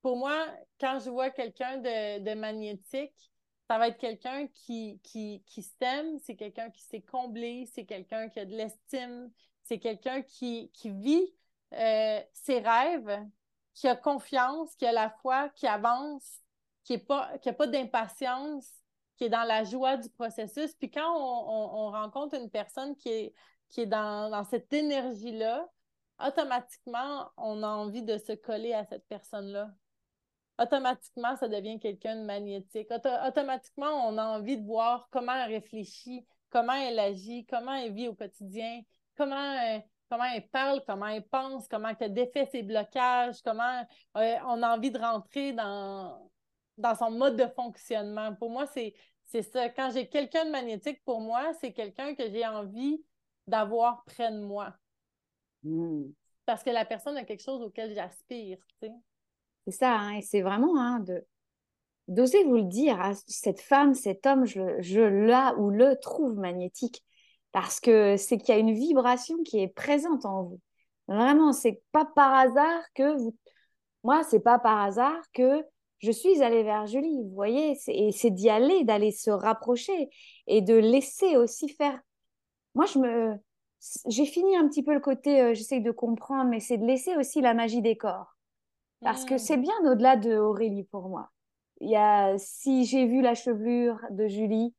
[0.00, 0.46] Pour moi,
[0.80, 3.30] quand je vois quelqu'un de, magnétique,
[3.68, 8.28] ça va être quelqu'un qui, qui, qui s'aime, c'est quelqu'un qui s'est comblé, c'est quelqu'un
[8.28, 9.30] qui a de l'estime,
[9.62, 11.34] c'est quelqu'un qui, qui vit
[11.74, 13.24] euh, ses rêves,
[13.74, 16.40] qui a confiance, qui a la foi, qui avance,
[16.84, 18.68] qui n'a pas, qui a pas d'impatience,
[19.16, 20.74] qui est dans la joie du processus.
[20.74, 23.34] Puis quand on rencontre une personne qui est
[23.72, 25.66] qui est dans, cette énergie-là,
[26.24, 29.70] automatiquement, on a envie de se coller à cette personne-là.
[30.60, 32.88] Automatiquement, ça devient quelqu'un de magnétique.
[33.26, 38.08] automatiquement, on a envie de voir comment elle réfléchit, comment elle agit, comment elle vit
[38.08, 38.82] au quotidien,
[39.16, 39.78] comment, euh,
[40.10, 43.86] comment elle parle, comment elle pense, comment elle défait ses blocages, comment
[44.18, 46.30] euh, on a envie de rentrer dans,
[46.76, 48.34] dans son mode de fonctionnement.
[48.34, 49.70] Pour moi, c'est ça.
[49.70, 53.02] Quand j'ai quelqu'un de magnétique, pour moi, c'est quelqu'un que j'ai envie
[53.46, 54.74] d'avoir près de moi.
[55.62, 56.04] Hmm.
[56.46, 58.92] Parce que la personne a quelque chose auquel j'aspire, tu sais.
[59.66, 61.24] C'est ça, hein, et c'est vraiment hein, de
[62.08, 66.36] d'oser vous le dire, à cette femme, cet homme, je, je la ou le trouve
[66.36, 67.02] magnétique
[67.52, 70.60] parce que c'est qu'il y a une vibration qui est présente en vous.
[71.06, 73.36] Vraiment, c'est pas par hasard que vous.
[74.04, 75.64] Moi, c'est pas par hasard que
[75.98, 80.10] je suis allée vers Julie, vous voyez, et c'est d'y aller, d'aller se rapprocher
[80.48, 82.00] et de laisser aussi faire
[82.74, 83.36] moi, je me,
[84.08, 87.16] j'ai fini un petit peu le côté, euh, j'essaye de comprendre, mais c'est de laisser
[87.16, 88.36] aussi la magie des corps.
[89.00, 89.62] Parce que c'est mmh.
[89.62, 91.30] bien au-delà de Aurélie pour moi.
[91.80, 94.72] Il y a, si j'ai vu la chevelure de Julie,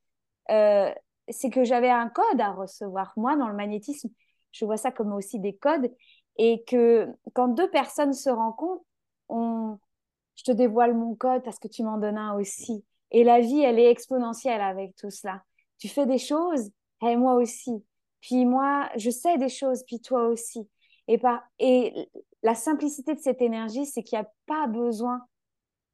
[0.50, 0.90] euh,
[1.28, 3.12] c'est que j'avais un code à recevoir.
[3.18, 4.10] Moi, dans le magnétisme,
[4.54, 5.92] je vois ça comme aussi des codes.
[6.38, 8.86] Et que quand deux personnes se rencontrent,
[9.28, 9.78] on...
[10.36, 12.86] je te dévoile mon code parce que tu m'en donnes un aussi.
[13.12, 15.44] Et la vie, elle est exponentielle avec tout cela.
[15.78, 16.72] Tu fais des choses
[17.08, 17.84] et moi aussi.
[18.22, 20.68] Puis moi, je sais des choses, puis toi aussi.
[21.08, 21.44] Et, par...
[21.60, 22.10] et
[22.42, 25.22] la simplicité de cette énergie, c'est qu'il n'y a pas besoin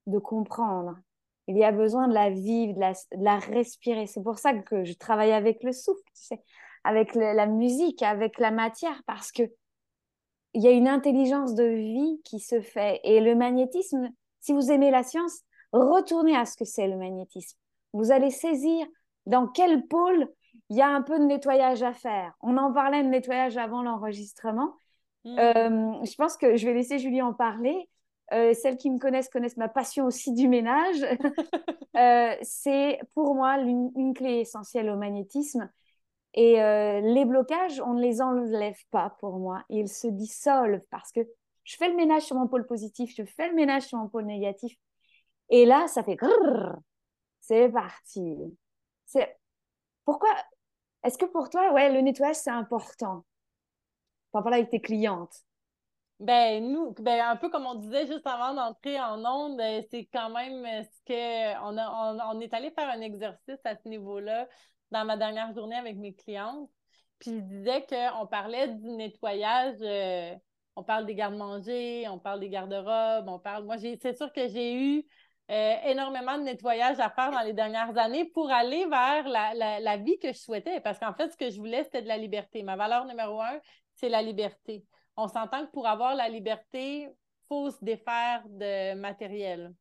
[0.07, 0.97] de comprendre.
[1.47, 4.05] Il y a besoin de la vivre, de la, respirer.
[4.05, 6.43] C'est pour ça que je travaille avec le souffle, tu sais,
[6.83, 9.43] avec la musique, avec la matière, parce que
[10.53, 12.99] il y a une intelligence de vie qui se fait.
[13.03, 15.41] Et le magnétisme, si vous aimez la science,
[15.71, 17.57] retournez à ce que c'est le magnétisme.
[17.93, 18.87] Vous allez saisir
[19.25, 20.27] dans quel pôle
[20.69, 22.33] il y a un peu de nettoyage à faire.
[22.41, 24.75] On en parlait de nettoyage avant l'enregistrement.
[25.25, 25.39] Mmh.
[25.39, 27.89] Euh, je pense que je vais laisser Julie en parler.
[28.31, 31.05] Euh, celles qui me connaissent connaissent ma passion aussi du ménage.
[31.97, 35.69] Euh, c'est pour moi une, clé essentielle au magnétisme.
[36.33, 39.65] Et les blocages, on ne les enlève pas pour moi.
[39.67, 41.19] Ils se dissolvent parce que
[41.65, 44.25] je fais le ménage sur mon pôle positif, je fais le ménage sur mon pôle
[44.25, 44.77] négatif.
[45.49, 46.17] Et là, ça fait
[47.41, 48.37] c'est parti.
[49.05, 49.35] C'est
[50.05, 50.29] pourquoi
[51.03, 53.25] est-ce que pour toi, ouais, le nettoyage, c'est important?
[54.31, 55.43] Par parler avec tes clientes.
[56.19, 60.05] Ben, nous, ben, un peu comme on disait juste avant d'entrer en onde, euh, c'est
[60.11, 63.87] quand même euh, ce que on, a, on, est allé faire un exercice à ce
[63.87, 64.47] niveau-là
[64.91, 66.69] dans ma dernière journée avec mes clientes.
[67.19, 70.35] Puis je disais qu'on parlait du nettoyage, euh,
[70.75, 73.63] on parle des gardes-manger, on parle des garde-robes, on parle.
[73.63, 75.05] Moi, c'est sûr que j'ai eu
[75.49, 80.19] euh, énormément de nettoyage à faire dans les dernières années pour aller vers la, vie
[80.19, 80.79] que je souhaitais.
[80.79, 82.61] Parce qu'en fait, ce que je voulais, c'était de la liberté.
[82.61, 83.59] Ma valeur numéro un,
[83.95, 84.85] c'est la liberté.
[85.17, 87.13] On s'entend que pour avoir la liberté, il
[87.47, 89.73] faut se défaire de matériel.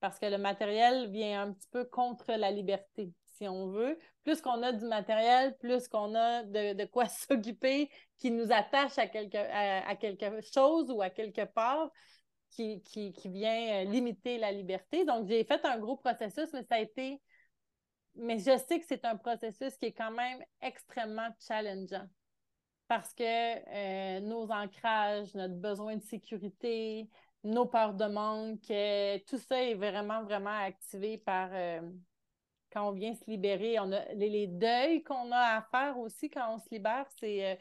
[0.00, 3.98] Parce que le matériel vient un petit peu contre la liberté, si on veut.
[4.24, 7.88] Plus qu'on a du matériel, plus qu'on a de, quoi s'occuper
[8.18, 11.88] qui nous attache à quelque, à quelque chose ou à quelque part,
[12.52, 15.04] qui, vient euh, limiter la liberté.
[15.04, 17.20] Donc, j'ai fait un gros processus, mais ça a été.
[18.14, 22.06] Mais je sais que c'est un processus qui est quand même extrêmement challengeant
[22.88, 27.08] parce que euh, nos ancrages, notre besoin de sécurité,
[27.42, 31.50] nos peurs de manque, euh, tout ça est vraiment, vraiment activé par
[32.70, 33.78] quand on vient se libérer.
[33.80, 37.58] On a les deuils qu'on a à faire aussi quand on se libère, c'est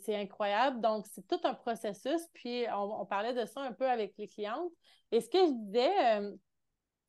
[0.00, 0.80] c'est incroyable.
[0.80, 2.22] Donc, c'est tout un processus.
[2.34, 4.72] Puis, on, parlait de ça un peu avec les clientes.
[5.12, 6.32] Et ce que je disais, euh,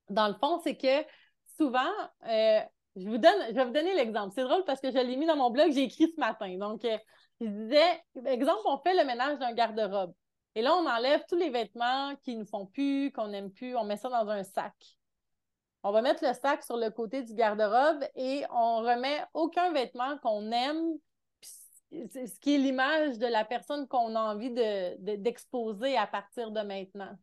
[0.10, 1.06] dans le fond, c'est que
[1.58, 1.92] souvent,
[2.28, 2.60] euh,
[2.96, 4.34] je, vous donne, je vais vous donner l'exemple.
[4.36, 6.58] C'est drôle parce que je l'ai mis dans mon blog, j'ai écrit ce matin.
[6.58, 6.98] Donc, euh,
[7.42, 10.14] je disais, exemple, on fait le ménage d'un garde-robe.
[10.56, 13.84] Et là, on enlève tous les vêtements qui ne font plus, qu'on n'aime plus, on
[13.84, 14.74] met ça dans un sac.
[15.84, 20.18] On va mettre le sac sur le côté du garde-robe et on remet aucun vêtement
[20.18, 20.98] qu'on aime
[21.92, 26.62] ce qui est l'image de la personne qu'on a envie d'exposer de, à partir de
[26.62, 27.16] maintenant.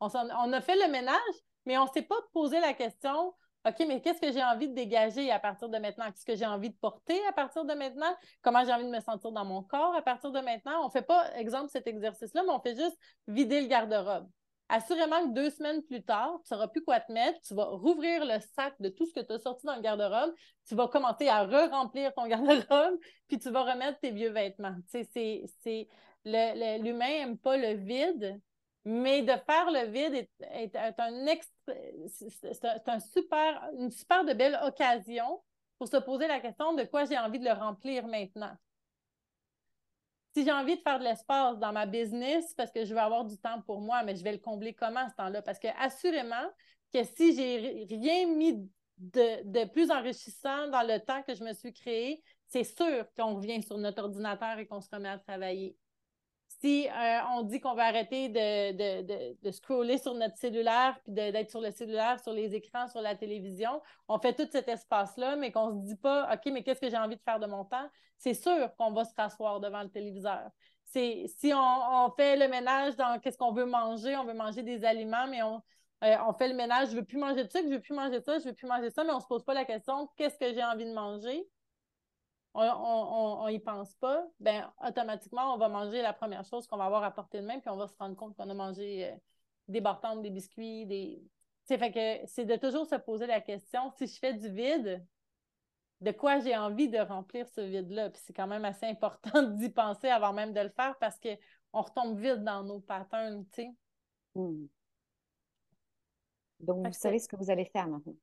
[0.00, 1.18] On, on, a fait le ménage,
[1.66, 3.34] mais on ne s'est pas posé la question
[3.66, 6.04] OK, mais qu'est-ce que j'ai envie de dégager à partir de maintenant?
[6.10, 8.14] Qu'est-ce que j'ai envie de porter à partir de maintenant?
[8.42, 10.82] Comment j'ai envie de me sentir dans mon corps à partir de maintenant?
[10.82, 14.28] On ne fait pas, exemple, cet exercice-là, mais on fait juste vider le garde-robe.
[14.74, 18.24] Assurément que deux semaines plus tard, tu n'auras plus quoi te mettre, tu vas rouvrir
[18.24, 20.34] le sac de tout ce que tu as sorti dans le garde-robe,
[20.66, 22.98] tu vas commencer à re-remplir ton garde-robe,
[23.28, 24.74] puis tu vas remettre tes vieux vêtements.
[24.88, 25.88] c'est,
[26.24, 28.40] l'humain n'aime pas le vide,
[28.84, 30.92] mais de faire le vide est, un,
[32.86, 35.40] un super, une super de belle occasion
[35.78, 38.56] pour se poser la question de quoi j'ai envie de le remplir maintenant
[40.34, 43.24] si j'ai envie de faire de l'espace dans ma business parce que je veux avoir
[43.24, 45.42] du temps pour moi, mais je vais le combler comment ce temps-là?
[45.42, 46.50] Parce que assurément
[46.92, 48.68] que si j'ai rien mis
[48.98, 53.62] de, plus enrichissant dans le temps que je me suis créé, c'est sûr qu'on revient
[53.62, 55.76] sur notre ordinateur et qu'on se remet à travailler
[56.64, 61.60] si euh, on dit qu'on va arrêter de, scroller sur notre cellulaire, puis d'être sur
[61.60, 65.74] le cellulaire, sur les écrans, sur la télévision, on fait tout cet espace-là, mais qu'on
[65.74, 67.86] ne se dit pas, OK, mais qu'est-ce que j'ai envie de faire de mon temps?
[68.16, 70.48] C'est sûr qu'on va se rasseoir devant le téléviseur.
[70.86, 75.26] Si on, fait le ménage dans qu'est-ce qu'on veut manger, on veut manger des aliments,
[75.28, 75.60] mais on,
[76.02, 77.94] euh, fait le ménage, je ne veux plus manger de ça, je ne veux plus
[77.94, 79.52] manger de ça, je ne veux plus manger ça, mais on ne se pose pas
[79.52, 81.46] la question, qu'est-ce que j'ai envie de manger?
[82.54, 87.02] On n'y pense pas, ben automatiquement, on va manger la première chose qu'on va avoir
[87.02, 89.16] à portée de main, puis on va se rendre compte qu'on a mangé euh,
[89.68, 91.22] des bartendes, des biscuits, des.
[91.64, 95.04] C'est fait que c'est de toujours se poser la question si je fais du vide,
[96.00, 98.10] de quoi j'ai envie de remplir ce vide-là?
[98.10, 101.82] Puis c'est quand même assez important d'y penser avant même de le faire parce qu'on
[101.82, 103.70] retombe vite dans nos patterns, tu sais.
[104.34, 104.66] Hmm.
[106.60, 108.16] Donc, vous savez ce que vous allez faire maintenant.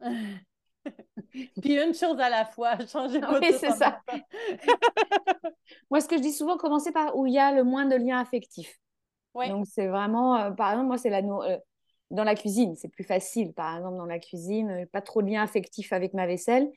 [1.62, 4.00] Puis une chose à la fois, changer pas Oui, c'est ça.
[5.90, 7.96] moi, ce que je dis souvent, commencer par où il y a le moins de
[7.96, 8.78] liens affectifs.
[9.34, 11.56] Donc, c'est vraiment, euh, par exemple, moi, c'est la, euh,
[12.10, 13.54] dans la cuisine, c'est plus facile.
[13.54, 16.70] Par exemple, dans la cuisine, pas trop de liens affectifs avec ma vaisselle.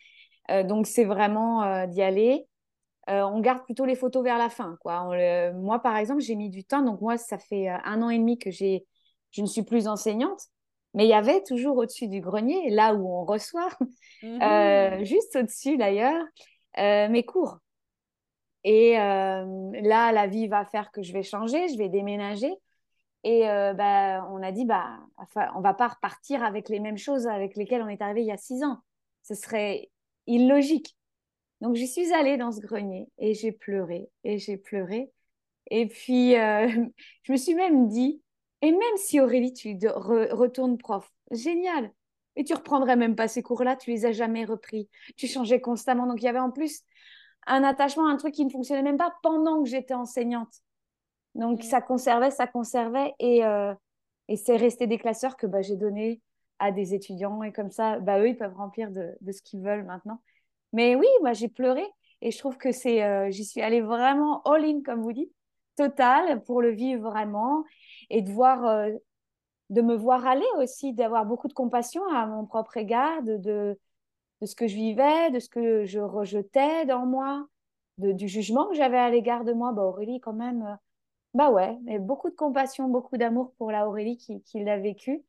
[0.64, 2.48] donc, c'est vraiment d'y aller.
[3.08, 4.78] on garde plutôt les photos vers la fin.
[4.80, 5.52] Quoi.
[5.54, 6.82] moi, par exemple, j'ai mis du temps.
[6.82, 8.80] Donc, moi, ça fait un an et demi que je
[9.38, 10.48] ne suis plus enseignante.
[10.96, 13.70] Mais il y avait toujours au-dessus du grenier, là où on reçoit,
[14.24, 16.26] mmh juste au-dessus d'ailleurs,
[16.78, 17.60] mes cours.
[18.66, 22.52] Et euh, là, la vie va faire que je vais changer, je vais déménager.
[23.24, 24.98] Et euh, bah, on a dit, bah,
[25.54, 28.32] on va pas repartir avec les mêmes choses avec lesquelles on est arrivé il y
[28.32, 28.80] a six ans.
[29.22, 29.92] Ce serait
[30.26, 30.98] illogique.
[31.62, 35.12] Donc, j'y suis allée dans ce grenier et j'ai pleuré et j'ai pleuré.
[35.70, 36.68] Et puis, euh,
[37.24, 38.20] je me suis même dit,
[38.66, 41.92] et même si Aurélie, tu retournes prof, génial.
[42.36, 44.90] Et tu reprendrais même pas ces cours-là, tu les as jamais repris.
[45.18, 46.08] Tu changeais constamment.
[46.08, 46.82] Donc, il y avait en plus
[47.46, 50.52] un attachement, un truc qui ne fonctionnait même pas pendant que j'étais enseignante.
[51.36, 51.62] Donc, mm.
[51.62, 53.14] ça conservait, ça conservait.
[53.20, 53.76] Et, euh,
[54.30, 56.20] et c'est resté des classeurs que bah, j'ai donné
[56.58, 57.44] à des étudiants.
[57.44, 60.24] Et comme ça, bah, eux, ils peuvent remplir de, de ce qu'ils veulent maintenant.
[60.74, 61.86] Mais oui, moi, j'ai pleuré.
[62.22, 65.35] Et je trouve que c'est, euh, j'y suis allée vraiment all-in, comme vous dites,
[65.76, 67.64] total, pour le vivre vraiment.
[68.10, 68.92] Et de voir, euh,
[69.70, 73.78] de me voir aller aussi, d'avoir beaucoup de compassion à mon propre égard, de, de
[74.46, 77.48] ce que je vivais, de ce que je rejetais dans moi,
[77.98, 79.72] de, du jugement que j'avais à l'égard de moi.
[79.74, 80.76] Bah, Aurélie, quand même, euh,
[81.34, 85.24] bah ouais, mais beaucoup de compassion, beaucoup d'amour pour la Aurélie qui, qui l'a vécu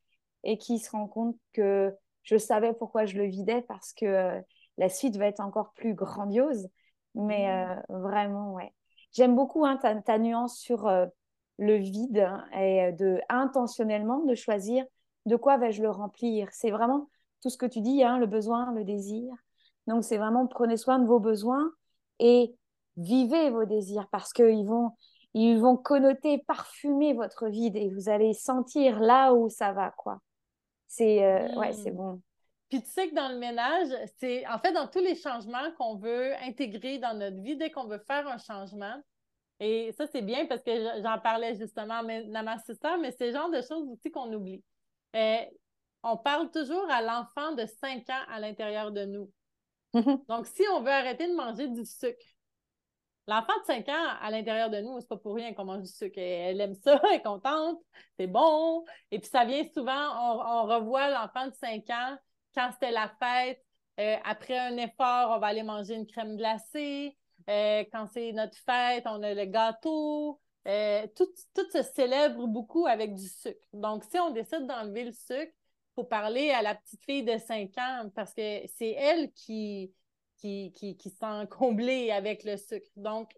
[0.44, 4.40] et qui se rend compte que je savais pourquoi je le vidais parce que euh,
[4.78, 6.68] la suite va être encore plus grandiose.
[7.14, 7.70] Mais mmh.
[7.70, 8.72] euh, vraiment, ouais.
[9.16, 10.90] J'aime beaucoup hein, ta, ta, nuance sur
[11.58, 14.84] le vide hein, et de intentionnellement de choisir
[15.26, 16.48] de quoi vais-je le remplir.
[16.52, 17.08] C'est vraiment
[17.42, 19.32] tout ce que tu dis, hein, le besoin, le désir.
[19.86, 21.70] Donc, c'est vraiment prenez soin de vos besoins
[22.18, 22.54] et
[22.96, 24.92] vivez vos désirs parce qu'ils vont,
[25.34, 30.20] ils vont connoter, parfumer votre vide et vous allez sentir là où ça va, quoi.
[30.88, 31.96] C'est euh, ouais, c'est hmm.
[31.96, 32.20] bon.
[32.68, 33.88] Puis tu sais que dans le ménage,
[34.18, 37.86] c'est en fait dans tous les changements qu'on veut intégrer dans notre vie, dès qu'on
[37.86, 39.00] veut faire un changement,
[39.60, 43.32] et ça c'est bien parce que j'en parlais justement dans ma sister, mais c'est le
[43.32, 44.62] genre de choses aussi qu'on oublie.
[45.14, 45.44] Euh,
[46.02, 49.30] on parle toujours à l'enfant de 5 ans à l'intérieur de nous.
[50.28, 52.24] Donc, si on veut arrêter de manger du sucre,
[53.26, 55.88] l'enfant de 5 ans à l'intérieur de nous, c'est pas pour rien qu'on mange du
[55.88, 56.18] sucre.
[56.18, 57.80] Elle aime ça, elle est contente,
[58.18, 58.84] c'est bon.
[59.10, 62.16] Et puis, ça vient souvent, on, revoit l'enfant de 5 ans
[62.56, 63.62] quand c'était la fête.
[64.00, 67.16] Euh, après un effort, on va aller manger une crème glacée.
[67.48, 70.40] Euh, quand c'est notre fête, on a le gâteau.
[70.66, 71.28] Euh, tout,
[71.72, 73.66] se célèbre beaucoup avec du sucre.
[73.72, 75.52] Donc, si on décide d'enlever le sucre,
[75.94, 79.94] faut parler à la petite fille de 5 ans parce que c'est elle qui,
[80.38, 82.88] qui, qui, qui sent comblée avec le sucre.
[82.96, 83.30] Donc,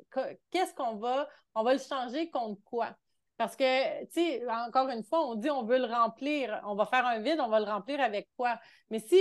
[0.51, 1.29] qu'est-ce qu'on va?
[1.55, 2.97] On va le changer contre quoi?
[3.39, 6.87] Parce que, tu sais, encore une fois, on dit on veut le remplir, on va
[6.87, 8.59] faire un vide, on va le remplir avec quoi?
[8.91, 9.17] Mais si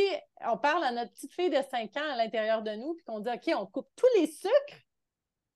[0.45, 3.20] on parle à notre petite fille de 5 ans à l'intérieur de nous, puis qu'on
[3.20, 4.82] dit, OK, on coupe tous les sucres,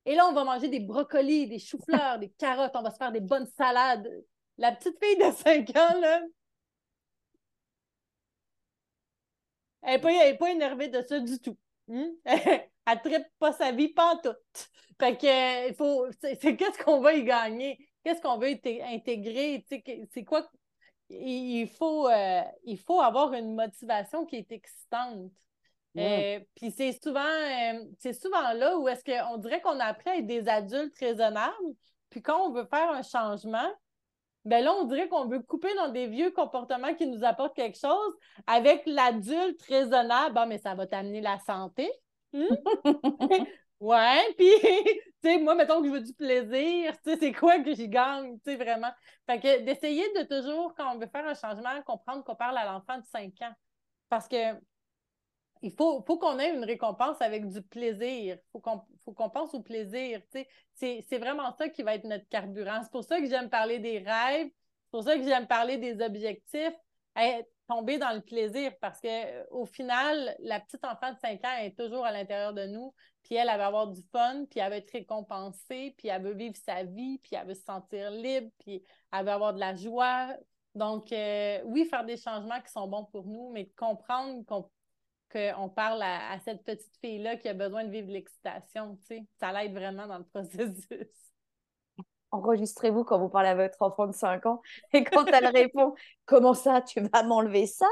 [0.05, 3.12] et là, on va manger des brocolis, des choux-fleurs, des carottes, on va se faire
[3.12, 4.09] des bonnes salades.
[4.57, 6.22] La petite fille de 5 ans, là,
[9.84, 11.57] Elle n'est pas, énervée de ça du tout.
[11.88, 12.09] Hmm?
[12.26, 14.36] elle ne tripe pas sa vie, pas tout.
[14.99, 17.90] Fait que, faut, c'est qu'est-ce qu'on va y gagner?
[18.04, 19.66] Qu'est-ce qu'on veut intégrer?
[20.12, 20.49] C'est quoi?
[21.10, 25.32] Il faut, euh, il faut avoir une motivation qui est excitante.
[25.97, 30.10] Euh, puis c'est souvent, euh, c'est souvent là où est-ce qu'on dirait qu'on a appris
[30.10, 31.54] à être des adultes raisonnables.
[32.10, 33.70] Puis quand on veut faire un changement,
[34.45, 37.78] ben là, on dirait qu'on veut couper dans des vieux comportements qui nous apportent quelque
[37.78, 38.14] chose
[38.47, 40.34] avec l'adulte raisonnable.
[40.34, 41.91] Bon, mais ça va t'amener la santé.
[42.34, 42.45] Hmm?
[43.82, 47.59] ouais, puis, tu sais, moi, mettons que je veux du plaisir, tu sais, c'est quoi
[47.59, 48.91] que j'y gagne, tu sais, vraiment.
[49.25, 52.65] Fait que d'essayer de toujours, quand on veut faire un changement, comprendre qu'on parle à
[52.65, 53.53] l'enfant de 5 ans.
[54.09, 54.55] Parce que
[55.61, 58.38] il faut, faut qu'on ait une récompense avec du plaisir.
[58.38, 60.21] Il faut qu'on pense au plaisir.
[60.73, 62.82] C'est vraiment ça qui va être notre carburant.
[62.84, 64.47] C'est pour ça que j'aime parler des rêves.
[64.47, 66.73] C'est pour ça que j'aime parler des objectifs.
[67.67, 72.05] tomber dans le plaisir parce qu'au final, la petite enfant de 5 ans est toujours
[72.05, 72.93] à l'intérieur de nous.
[73.24, 76.55] Puis elle, elle avoir du fun, puis elle va être récompensée, puis elle veut vivre
[76.55, 80.36] sa vie, puis elle veut se sentir libre, puis elle veut avoir de la joie.
[80.74, 84.69] Donc, euh, oui, faire des changements qui sont bons pour nous, mais comprendre qu'on
[85.32, 89.26] qu'on parle à, cette petite fille-là qui a besoin de vivre l'excitation, tu sais.
[89.39, 90.86] Ça l'aide vraiment dans le processus.
[92.32, 94.61] Enregistrez-vous quand vous parlez à votre enfant de 5 ans
[94.93, 95.93] et quand elle répond
[96.26, 97.88] «Comment ça, tu vas m'enlever ça?»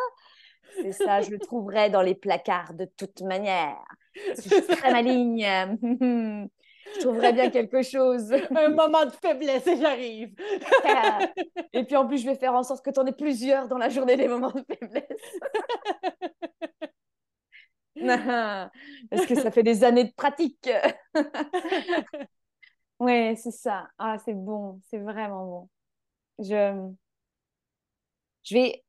[0.75, 3.77] C'est ça, je le trouverai dans les placards de toute manière.
[4.15, 5.41] Je suis très maligne.
[6.95, 8.31] je trouverai bien quelque chose.
[8.55, 10.33] Un moment de faiblesse et j'arrive.
[11.73, 13.77] et puis en plus, je vais faire en sorte que tu en aies plusieurs dans
[13.77, 15.39] la journée des moments de faiblesse.
[19.09, 20.69] Parce que ça fait des années de pratique.
[22.99, 23.87] oui, c'est ça.
[23.97, 25.69] Ah, c'est bon, c'est vraiment bon.
[26.39, 26.89] Je,
[28.43, 28.83] je vais,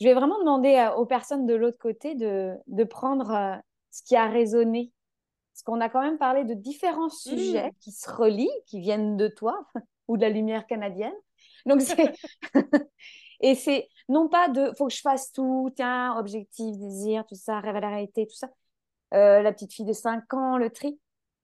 [0.00, 3.56] je vais vraiment demander aux personnes de l'autre côté de, de prendre euh,
[3.90, 4.92] ce qui a résonné.
[5.52, 7.74] Parce qu'on a quand même parlé de différents sujets mmh.
[7.80, 9.66] qui se relient, qui viennent de toi
[10.08, 11.14] ou de la lumière canadienne.
[11.66, 12.14] Donc, c'est.
[13.44, 17.58] Et c'est non pas de faut que je fasse tout, tiens, objectif, désir, tout ça,
[17.58, 18.48] rêve à la réalité, tout ça.
[19.14, 20.98] Euh, la petite fille de 5 ans, le tri.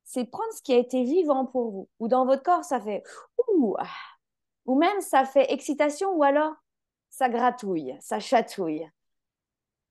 [0.04, 1.88] C'est prendre ce qui a été vivant pour vous.
[1.98, 3.02] Ou dans votre corps, ça fait
[3.48, 3.76] ouh,
[4.64, 6.54] ou même ça fait excitation, ou alors
[7.18, 8.88] ça gratouille, ça chatouille,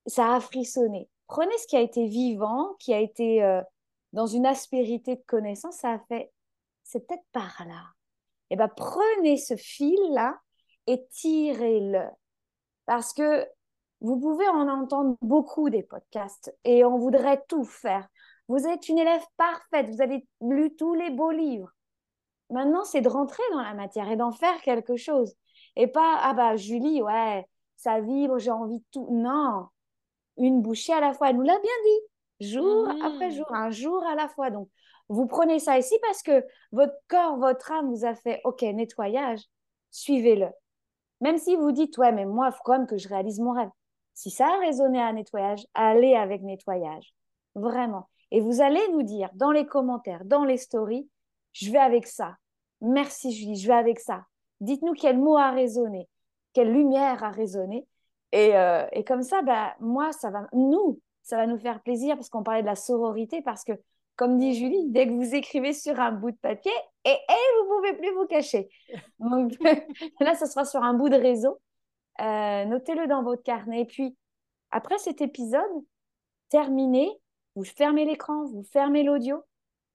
[0.05, 1.09] ça a frissonné.
[1.27, 3.61] Prenez ce qui a été vivant, qui a été euh,
[4.13, 6.31] dans une aspérité de connaissance, ça a fait,
[6.83, 7.83] c'est peut-être par là.
[8.49, 10.39] Et eh ben prenez ce fil-là
[10.87, 12.07] et tirez-le.
[12.85, 13.45] Parce que
[13.99, 18.07] vous pouvez en entendre beaucoup des podcasts et on voudrait tout faire.
[18.47, 21.73] Vous êtes une élève parfaite, vous avez lu tous les beaux livres.
[22.51, 25.35] Maintenant, c'est de rentrer dans la matière et d'en faire quelque chose.
[25.77, 29.07] Et pas, ah bah Julie, ouais, ça vibre, j'ai envie de tout.
[29.11, 29.67] Non,
[30.37, 31.29] une bouchée à la fois.
[31.29, 33.35] Elle nous l'a bien dit, jour après mmh.
[33.35, 34.49] jour, un jour à la fois.
[34.49, 34.69] Donc,
[35.07, 39.41] vous prenez ça ici parce que votre corps, votre âme vous a fait, OK, nettoyage,
[39.91, 40.49] suivez-le.
[41.21, 43.51] Même si vous dites, ouais, mais moi, il faut quand même que je réalise mon
[43.51, 43.69] rêve.
[44.15, 47.13] Si ça a résonné à nettoyage, allez avec nettoyage.
[47.53, 48.09] Vraiment.
[48.31, 51.07] Et vous allez nous dire dans les commentaires, dans les stories,
[51.53, 52.35] je vais avec ça.
[52.81, 54.25] Merci Julie, je vais avec ça.
[54.61, 56.07] Dites-nous quel mot a résonné,
[56.53, 57.87] quelle lumière a résonné.
[58.31, 62.15] Et, euh, et comme ça, bah, moi, ça va, nous, ça va nous faire plaisir
[62.15, 63.73] parce qu'on parlait de la sororité, parce que
[64.15, 66.71] comme dit Julie, dès que vous écrivez sur un bout de papier,
[67.05, 68.67] et, et vous ne pouvez plus vous cacher.
[69.19, 69.53] Donc
[70.19, 71.59] là, ce sera sur un bout de réseau.
[72.19, 73.81] Euh, notez-le dans votre carnet.
[73.81, 74.17] Et puis,
[74.71, 75.61] après cet épisode,
[76.49, 77.09] terminé,
[77.55, 79.43] vous fermez l'écran, vous fermez l'audio,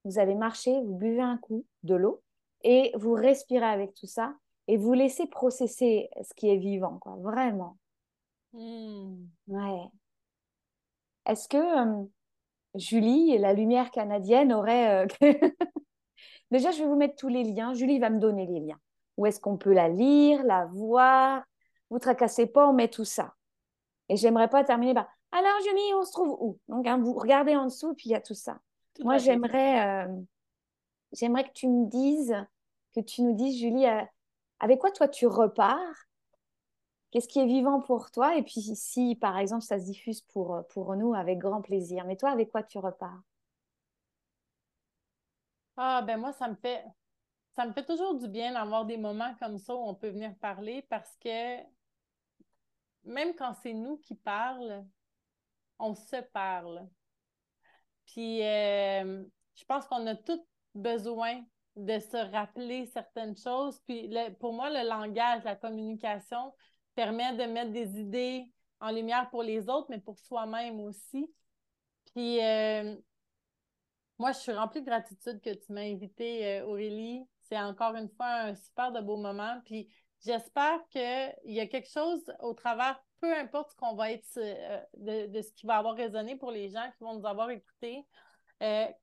[0.05, 2.21] vous allez marcher, vous buvez un coup de l'eau
[2.63, 4.33] et vous respirez avec tout ça
[4.67, 7.77] et vous laissez processer ce qui est vivant, quoi, vraiment.
[8.53, 9.25] Hmm.
[9.47, 9.89] Ouais.
[11.25, 12.05] Est-ce que euh,
[12.75, 15.05] Julie la lumière canadienne auraient.
[15.05, 15.07] Euh,
[16.51, 17.73] Déjà, je vais vous mettre tous les liens.
[17.73, 18.79] Julie va me donner les liens.
[19.17, 21.43] Où est-ce qu'on peut la lire, la voir?
[21.89, 23.33] Vous tracassez pas, on met tout ça.
[24.09, 27.55] Et j'aimerais pas terminer par Alors, Julie, on se trouve où Donc, hein, vous regardez
[27.55, 28.59] en dessous, puis il y a tout ça.
[28.99, 30.15] Moi, j'aimerais, euh,
[31.11, 32.35] j'aimerais que tu me dises,
[32.95, 34.01] que tu nous dises, Julie, euh,
[34.63, 36.07] avec quoi toi tu repars?
[37.11, 38.37] Qu'est-ce qui est vivant pour toi?
[38.37, 42.05] Et puis si, par exemple, ça se diffuse pour, pour nous, avec grand plaisir.
[42.05, 43.21] Mais toi, avec quoi tu repars?
[45.75, 46.81] Ah, ben moi, ça me fait
[47.55, 50.33] ça me fait toujours du bien d'avoir des moments comme ça où on peut venir
[50.39, 51.57] parler parce que
[53.03, 54.85] même quand c'est nous qui parlent,
[55.77, 56.87] on se parle.
[58.05, 59.23] Puis euh,
[59.55, 60.41] je pense qu'on a tous
[60.73, 61.43] besoin
[61.75, 63.79] de se rappeler certaines choses.
[63.87, 64.09] Puis
[64.39, 66.53] pour moi, le langage, la communication,
[66.95, 68.45] permet de mettre des idées
[68.79, 71.31] en lumière pour les autres, mais pour soi-même aussi.
[72.13, 72.95] Puis, euh,
[74.19, 77.25] moi, je suis remplie de gratitude que tu m'as invitée, euh, Aurélie.
[77.41, 79.59] C'est encore une fois un super de beau moment.
[79.65, 79.89] Puis,
[80.23, 84.81] j'espère qu'il y a quelque chose au travers, peu importe ce qu'on va être, euh,
[84.97, 88.05] de, ce qui va avoir résonné pour les gens qui vont nous avoir écoutés.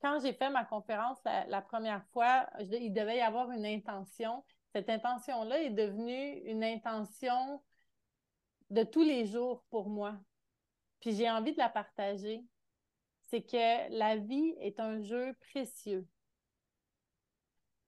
[0.00, 4.42] Quand j'ai fait ma conférence la, première fois, il devait y avoir une intention.
[4.72, 7.62] Cette intention-là est devenue une intention
[8.70, 10.16] de tous les jours pour moi.
[11.00, 12.42] Puis j'ai envie de la partager.
[13.26, 16.06] C'est que la vie est un jeu précieux.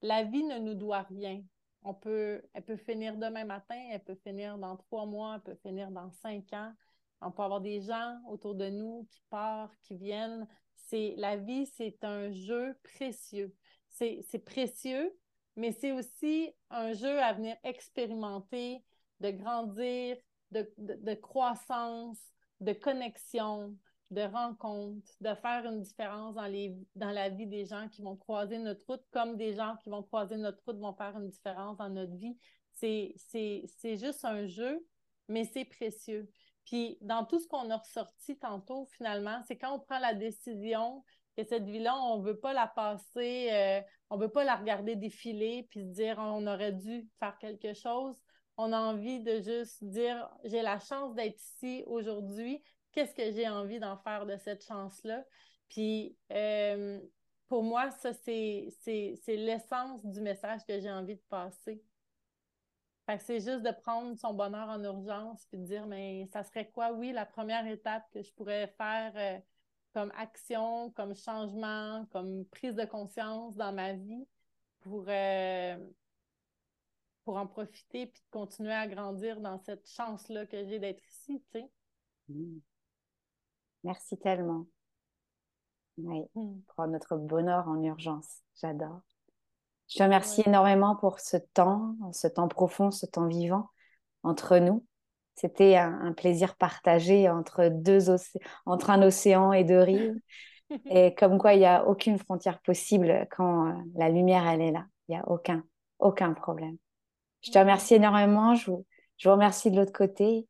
[0.03, 1.43] La vie ne nous doit rien.
[1.85, 5.61] On peut, elle peut finir demain matin, elle peut finir dans trois mois, elle peut
[5.62, 6.73] finir dans cinq ans.
[7.20, 10.47] On peut avoir des gens autour de nous qui partent, qui viennent.
[10.93, 13.55] C'est la vie, c'est un jeu précieux.
[13.88, 15.11] C'est précieux,
[15.57, 18.84] mais c'est aussi un jeu à venir expérimenter,
[19.20, 20.18] de grandir,
[20.51, 22.18] de, croissance,
[22.61, 23.74] de connexion,
[24.11, 28.16] de rencontre, de faire une différence dans, les, dans la vie des gens qui vont
[28.16, 31.78] croiser notre route, comme des gens qui vont croiser notre route vont faire une différence
[31.78, 32.36] dans notre vie.
[32.74, 34.86] C'est juste un jeu,
[35.26, 36.28] mais c'est précieux.
[36.65, 41.05] Puis dans tout ce qu'on a ressorti tantôt, finalement, c'est quand on prend la décision
[41.37, 44.57] que cette vie-là, on ne veut pas la passer, euh, on ne veut pas la
[44.57, 48.17] regarder défiler puis se dire on aurait dû faire quelque chose
[48.57, 52.63] on a envie de juste dire j'ai la chance d'être ici aujourd'hui.
[52.93, 55.25] Qu'est-ce que j'ai envie d'en faire de cette chance-là?
[55.69, 57.01] Puis euh,
[57.49, 58.73] pour moi, ça, c'est
[59.27, 61.83] l'essence du message que j'ai envie de passer.
[63.18, 66.92] C'est juste de prendre son bonheur en urgence puis de dire, mais ça serait quoi,
[66.92, 69.40] oui, la première étape que je pourrais faire euh,
[69.92, 74.26] comme action, comme changement, comme prise de conscience dans ma vie
[74.80, 75.76] pour, euh,
[77.24, 81.61] pour en profiter puis continuer à grandir dans cette chance-là que j'ai d'être ici, tu
[81.61, 81.70] sais.
[82.28, 82.59] Mmh.
[83.84, 84.66] Merci tellement.
[85.98, 86.61] Oui, mmh.
[86.74, 88.42] pour notre bonheur en urgence.
[88.55, 89.03] J'adore.
[89.89, 93.68] Je te remercie énormément pour ce temps, ce temps profond, ce temps vivant
[94.22, 94.85] entre nous.
[95.35, 98.11] C'était un, plaisir partagé entre, deux
[98.66, 100.14] entre un océan et deux rives.
[100.87, 104.72] et comme quoi, il n'y a aucune frontière possible quand euh, la lumière, elle est
[104.72, 104.87] là.
[105.09, 105.64] Il n'y a aucun,
[105.99, 106.76] aucun problème.
[107.41, 108.55] Je te remercie énormément.
[108.55, 110.47] Je vous, je vous remercie de l'autre côté.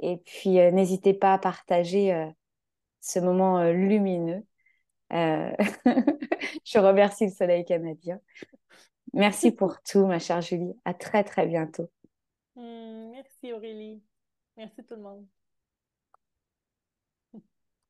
[0.00, 2.26] Et puis, euh, n'hésitez pas à partager euh,
[3.00, 4.44] ce moment lumineux.
[6.64, 8.20] je remercie le soleil canadien.
[9.12, 10.74] Merci pour tout, ma chère Julie.
[10.84, 11.88] À très, très bientôt.
[12.56, 14.02] Hmm, merci Aurélie.
[14.56, 15.26] Merci tout le monde.